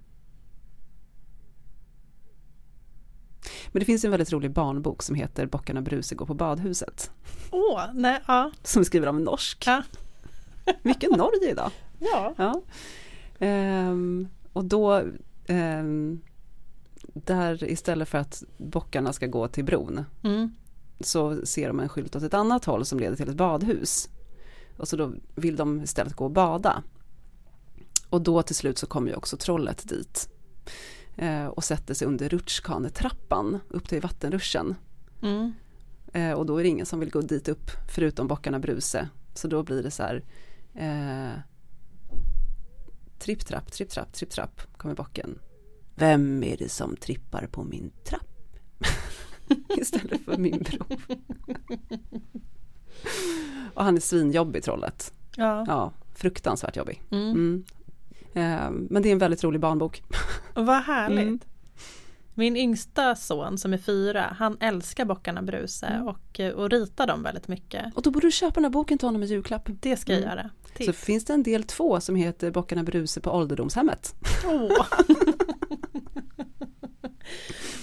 Men 3.72 3.80
det 3.80 3.86
finns 3.86 4.06
en 4.06 4.12
väldigt 4.12 4.32
rolig 4.32 4.52
barnbok 4.52 5.04
som 5.04 5.16
heter 5.16 5.46
Bockarna 5.46 5.82
Bruse 5.82 6.16
går 6.16 6.26
på 6.26 6.34
badhuset. 6.34 7.12
Åh, 7.52 7.82
nej, 7.94 8.22
ja. 8.28 8.52
Som 8.64 8.84
av 9.08 9.16
en 9.16 9.24
norsk. 9.24 9.64
Ja. 9.68 9.84
Mycket 10.82 11.12
Norge 11.18 11.52
idag. 11.52 11.72
Ja. 12.00 12.34
Ja. 12.38 12.62
Ehm, 13.40 14.28
och 14.54 14.66
då 14.66 15.04
ehm, 15.48 16.22
där 17.14 17.64
istället 17.64 18.10
för 18.10 18.18
att 18.18 18.44
bockarna 18.58 19.14
ska 19.14 19.28
gå 19.28 19.48
till 19.48 19.66
bron 19.66 20.06
Mm. 20.24 20.56
så 21.00 21.46
ser 21.46 21.68
de 21.68 21.80
en 21.80 21.90
skylt 21.90 22.16
åt 22.16 22.24
ett 22.24 22.34
annat 22.34 22.66
håll 22.66 22.86
som 22.86 23.00
leder 23.00 23.16
till 23.16 23.30
ett 23.30 23.36
badhus. 23.36 24.10
Och 24.78 24.88
så 24.88 24.98
då 24.98 25.14
vill 25.36 25.56
de 25.56 25.82
istället 25.82 26.14
gå 26.14 26.26
och 26.26 26.32
bada. 26.32 26.84
Och 28.10 28.22
då 28.22 28.42
till 28.42 28.56
slut 28.56 28.78
så 28.78 28.88
kommer 28.88 29.10
ju 29.10 29.16
också 29.16 29.38
trollet 29.38 29.90
dit. 29.90 30.30
Eh, 31.18 31.46
och 31.46 31.64
sätter 31.64 31.94
sig 31.94 32.08
under 32.08 32.30
rutschkanetrappan 32.30 33.60
upp 33.70 33.90
till 33.90 34.02
vattenruschen. 34.02 34.76
Mm. 35.22 35.54
Eh, 36.14 36.32
och 36.32 36.46
då 36.46 36.58
är 36.58 36.64
det 36.64 36.70
ingen 36.70 36.86
som 36.86 37.00
vill 37.00 37.12
gå 37.12 37.22
dit 37.22 37.48
upp 37.48 37.72
förutom 37.90 38.28
bockarna 38.28 38.60
Bruse. 38.60 39.10
Så 39.34 39.48
då 39.48 39.64
blir 39.64 39.84
det 39.84 39.92
så 39.92 40.04
här 40.04 40.24
eh, 40.74 41.40
Tripp 43.20 43.46
trapp, 43.46 43.72
tripp 43.72 43.90
trapp, 43.90 44.14
tripp 44.14 44.30
trapp 44.30 44.62
kommer 44.78 44.96
bocken. 44.96 45.40
Vem 45.96 46.44
är 46.44 46.58
det 46.58 46.70
som 46.70 46.96
trippar 46.96 47.48
på 47.48 47.64
min 47.64 47.92
trapp? 48.04 48.58
Istället 49.78 50.26
för 50.26 50.38
min 50.38 50.64
bror. 50.64 50.98
och 53.74 53.84
han 53.84 53.96
är 53.96 54.02
svinjobbig 54.02 54.64
trollet. 54.64 55.14
Ja. 55.36 55.64
Ja, 55.68 55.92
fruktansvärt 56.14 56.76
jobbig. 56.76 57.04
Mm. 57.12 57.30
Mm. 57.30 57.64
Eh, 58.36 58.72
men 58.72 59.02
det 59.02 59.10
är 59.10 59.12
en 59.12 59.18
väldigt 59.18 59.44
rolig 59.44 59.62
barnbok. 59.62 60.04
Vad 60.54 60.84
härligt. 60.84 61.20
Mm. 61.20 61.40
Min 62.38 62.58
yngsta 62.58 63.16
son 63.16 63.58
som 63.58 63.74
är 63.74 63.78
fyra, 63.78 64.36
han 64.40 64.58
älskar 64.60 65.06
Bockarna 65.06 65.42
Bruse 65.42 65.86
Mm. 65.86 66.08
och, 66.08 66.40
eh, 66.40 66.52
och 66.54 66.70
ritar 66.70 67.08
dem 67.08 67.24
väldigt 67.24 67.48
mycket. 67.48 67.96
Och 67.96 68.02
då 68.02 68.12
borde 68.12 68.28
du 68.28 68.32
köpa 68.32 68.54
den 68.54 68.64
här 68.64 68.70
boken 68.72 68.98
till 68.98 69.08
honom 69.08 69.24
i 69.24 69.26
julklapp. 69.26 69.70
Det 69.82 69.98
ska 69.98 70.12
jag 70.14 70.22
Mm. 70.22 70.38
göra. 70.38 70.50
Så 70.72 70.78
Tips. 70.78 71.00
finns 71.00 71.26
det 71.26 71.34
en 71.34 71.44
del 71.44 71.64
två 71.64 72.00
som 72.00 72.16
heter 72.16 72.52
Bockarna 72.52 72.84
Bruse 72.84 73.22
på 73.22 73.32
ålderdomshemmet. 73.32 74.16
Åh. 74.46 74.70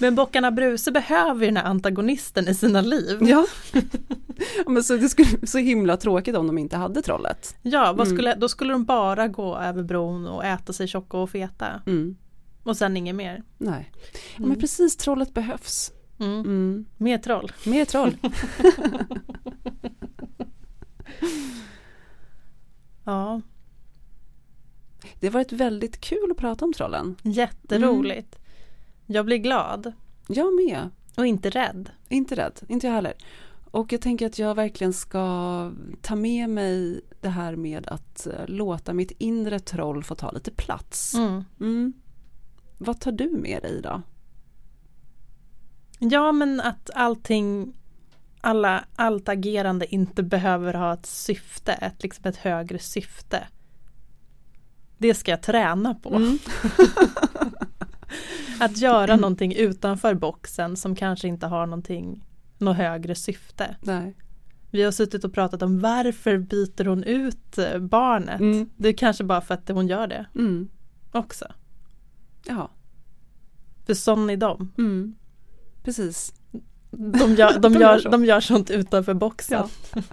Men 0.03 0.15
Bockarna 0.15 0.51
Bruse 0.51 0.93
behöver 0.93 1.41
ju 1.41 1.47
den 1.47 1.57
här 1.57 1.65
antagonisten 1.65 2.49
i 2.49 2.55
sina 2.55 2.81
liv. 2.81 3.19
Ja. 3.21 3.47
Men 4.67 4.83
så 4.85 4.97
det 4.97 5.09
skulle 5.09 5.47
så 5.47 5.59
himla 5.59 5.97
tråkigt 5.97 6.37
om 6.37 6.47
de 6.47 6.59
inte 6.59 6.77
hade 6.77 7.03
trollet. 7.03 7.57
Ja, 7.63 7.93
vad 7.93 8.07
Mm. 8.07 8.17
skulle, 8.19 8.35
då 8.35 8.49
skulle 8.49 8.73
de 8.73 8.85
bara 8.85 9.29
gå 9.29 9.57
över 9.59 9.83
bron 9.83 10.27
och 10.27 10.45
äta 10.45 10.73
sig 10.73 10.87
tjocka 10.89 11.17
och 11.19 11.31
feta. 11.31 11.83
Mm. 11.87 12.17
Och 12.63 12.77
sen 12.77 12.97
inget 12.97 13.15
mer. 13.15 13.43
Nej. 13.59 13.91
Ja, 14.03 14.19
Mm. 14.37 14.49
men 14.49 14.61
precis, 14.61 14.97
trollet 14.97 15.35
behövs. 15.35 15.93
Mm. 16.21 16.41
Mm. 16.41 16.85
Mer 16.97 17.19
troll. 17.19 17.53
Mer 17.67 17.85
troll. 17.85 18.17
Ja, 23.05 23.41
Det 25.21 25.27
har 25.27 25.33
varit 25.33 25.53
väldigt 25.53 26.01
kul 26.01 26.31
att 26.31 26.37
prata 26.37 26.65
om 26.65 26.73
trollen. 26.73 27.17
jätteroligt. 27.23 28.39
Jag 29.07 29.27
blir 29.27 29.37
glad 29.39 29.93
Jag 30.29 30.55
med. 30.55 30.91
och 31.17 31.27
inte 31.27 31.51
rädd. 31.51 31.91
Inte 32.09 32.35
rädd, 32.35 32.61
inte 32.69 32.87
jag 32.87 32.95
heller. 32.95 33.15
Och 33.71 33.93
jag 33.93 34.01
tänker 34.01 34.27
att 34.27 34.39
jag 34.39 34.55
verkligen 34.55 34.93
ska 34.93 35.73
ta 36.03 36.17
med 36.17 36.51
mig 36.51 37.01
det 37.21 37.29
här 37.29 37.57
med 37.57 37.87
att 37.87 38.27
eh, 38.27 38.47
låta 38.47 38.93
mitt 38.93 39.11
inre 39.19 39.61
troll 39.61 40.05
få 40.05 40.15
ta 40.15 40.31
lite 40.31 40.51
plats. 40.51 41.15
Mm. 41.15 41.45
Mm. 41.61 41.93
Vad 42.79 43.01
tar 43.01 43.13
du 43.13 43.31
med 43.31 43.63
dig 43.63 43.79
idag? 43.79 44.03
Ja, 45.99 46.33
men 46.33 46.61
att 46.61 46.91
allting, 46.95 47.75
alla, 48.41 48.85
allt 48.97 49.29
agerande 49.29 49.95
inte 49.95 50.23
behöver 50.23 50.75
ha 50.75 50.95
ett 50.95 51.07
syfte, 51.07 51.73
ett, 51.73 52.03
liksom 52.03 52.25
ett 52.25 52.37
högre 52.37 52.79
syfte. 52.79 53.49
Det 54.99 55.15
ska 55.15 55.31
jag 55.31 55.43
träna 55.43 55.95
på. 55.95 56.15
Mm. 56.15 56.39
Att 58.61 58.77
göra 58.79 59.17
någonting 59.17 59.55
utanför 59.55 60.15
boxen 60.15 60.77
som 60.77 60.95
kanske 60.97 61.29
inte 61.29 61.47
har 61.47 61.67
någonting, 61.67 62.25
något 62.59 62.77
högre 62.77 63.15
syfte. 63.15 63.77
Nej. 63.81 64.17
Vi 64.71 64.83
har 64.83 64.93
suttit 64.93 65.25
och 65.25 65.33
pratat 65.35 65.63
om 65.63 65.81
varför 65.81 66.39
byter 66.39 66.85
hon 66.85 67.05
ut 67.05 67.59
eh, 67.59 67.79
barnet? 67.79 68.41
Mm. 68.41 68.71
Det 68.77 68.89
är 68.89 68.93
kanske 68.93 69.25
bara 69.25 69.41
för 69.41 69.55
att 69.55 69.69
hon 69.69 69.87
gör 69.89 70.07
det 70.07 70.27
Mm. 70.35 70.69
också. 71.13 71.45
Ja. 72.47 72.71
För 73.87 73.95
sån 73.95 74.31
är 74.31 74.37
de. 74.37 74.73
Mm. 74.79 75.15
Precis. 75.83 76.35
De 76.91 77.35
gör, 77.35 77.53
de, 77.59 77.61
De 77.61 77.73
gör 77.73 77.99
gör, 77.99 78.11
de 78.11 78.25
gör 78.25 78.41
sånt 78.41 78.71
utanför 78.71 79.15
boxen. 79.15 79.69
Ja. 79.95 80.03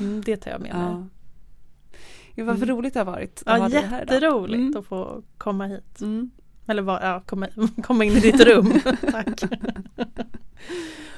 Mm, 0.00 0.20
det 0.24 0.36
tar 0.36 0.50
jag 0.50 0.60
med 0.60 0.74
mig. 0.74 0.82
Ja. 0.84 1.06
Ja, 2.34 2.44
vad 2.44 2.56
Mm. 2.56 2.68
roligt 2.68 2.94
det 2.94 3.00
har 3.00 3.04
varit 3.04 3.42
Ja, 3.46 3.56
idag. 3.56 3.70
jätteroligt 3.72 4.54
Mm. 4.60 4.76
att 4.76 4.86
få 4.86 5.22
komma 5.38 5.66
hit. 5.66 6.00
Mm. 6.00 6.30
Eller 6.66 6.82
var, 6.82 7.00
ja, 7.02 7.22
komma, 7.26 7.46
komma 7.82 8.04
in 8.04 8.12
i 8.12 8.20
ditt 8.20 8.40
rum. 8.40 8.80
Tack. 9.10 9.42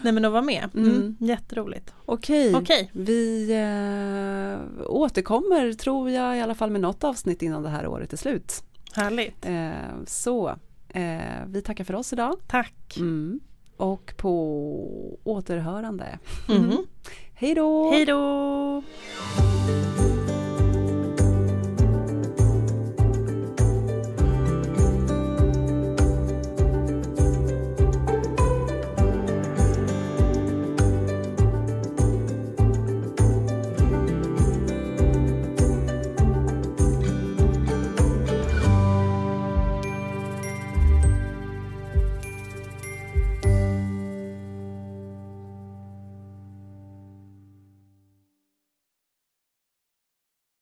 Nej 0.03 0.13
men 0.13 0.25
att 0.25 0.33
vara 0.33 0.43
med. 0.43 0.69
Mm, 0.75 0.91
Mm. 0.91 1.17
Jätteroligt. 1.21 1.95
Okej, 2.05 2.55
Okej. 2.57 2.91
vi 2.93 3.51
eh, 3.53 4.87
återkommer 4.91 5.73
tror 5.73 6.11
jag 6.11 6.37
i 6.37 6.41
alla 6.41 6.55
fall 6.55 6.71
med 6.71 6.81
något 6.81 7.05
avsnitt 7.05 7.43
innan 7.43 7.63
det 7.63 7.69
här 7.69 7.87
året 7.87 8.13
är 8.13 8.17
slut. 8.17 8.63
Härligt. 8.95 9.47
Eh, 9.47 9.71
så 10.07 10.49
eh, 10.89 11.21
vi 11.47 11.63
tackar 11.63 11.85
för 11.85 11.95
oss 11.95 12.13
idag. 12.13 12.37
Tack. 12.47 12.97
Mm. 12.97 13.41
Och 13.77 14.15
på 14.17 15.19
återhörande. 15.25 16.19
Mhm. 16.49 16.77
Hej 17.35 17.55
då! 17.55 17.91
Hej 17.91 18.05
då! 18.05 18.83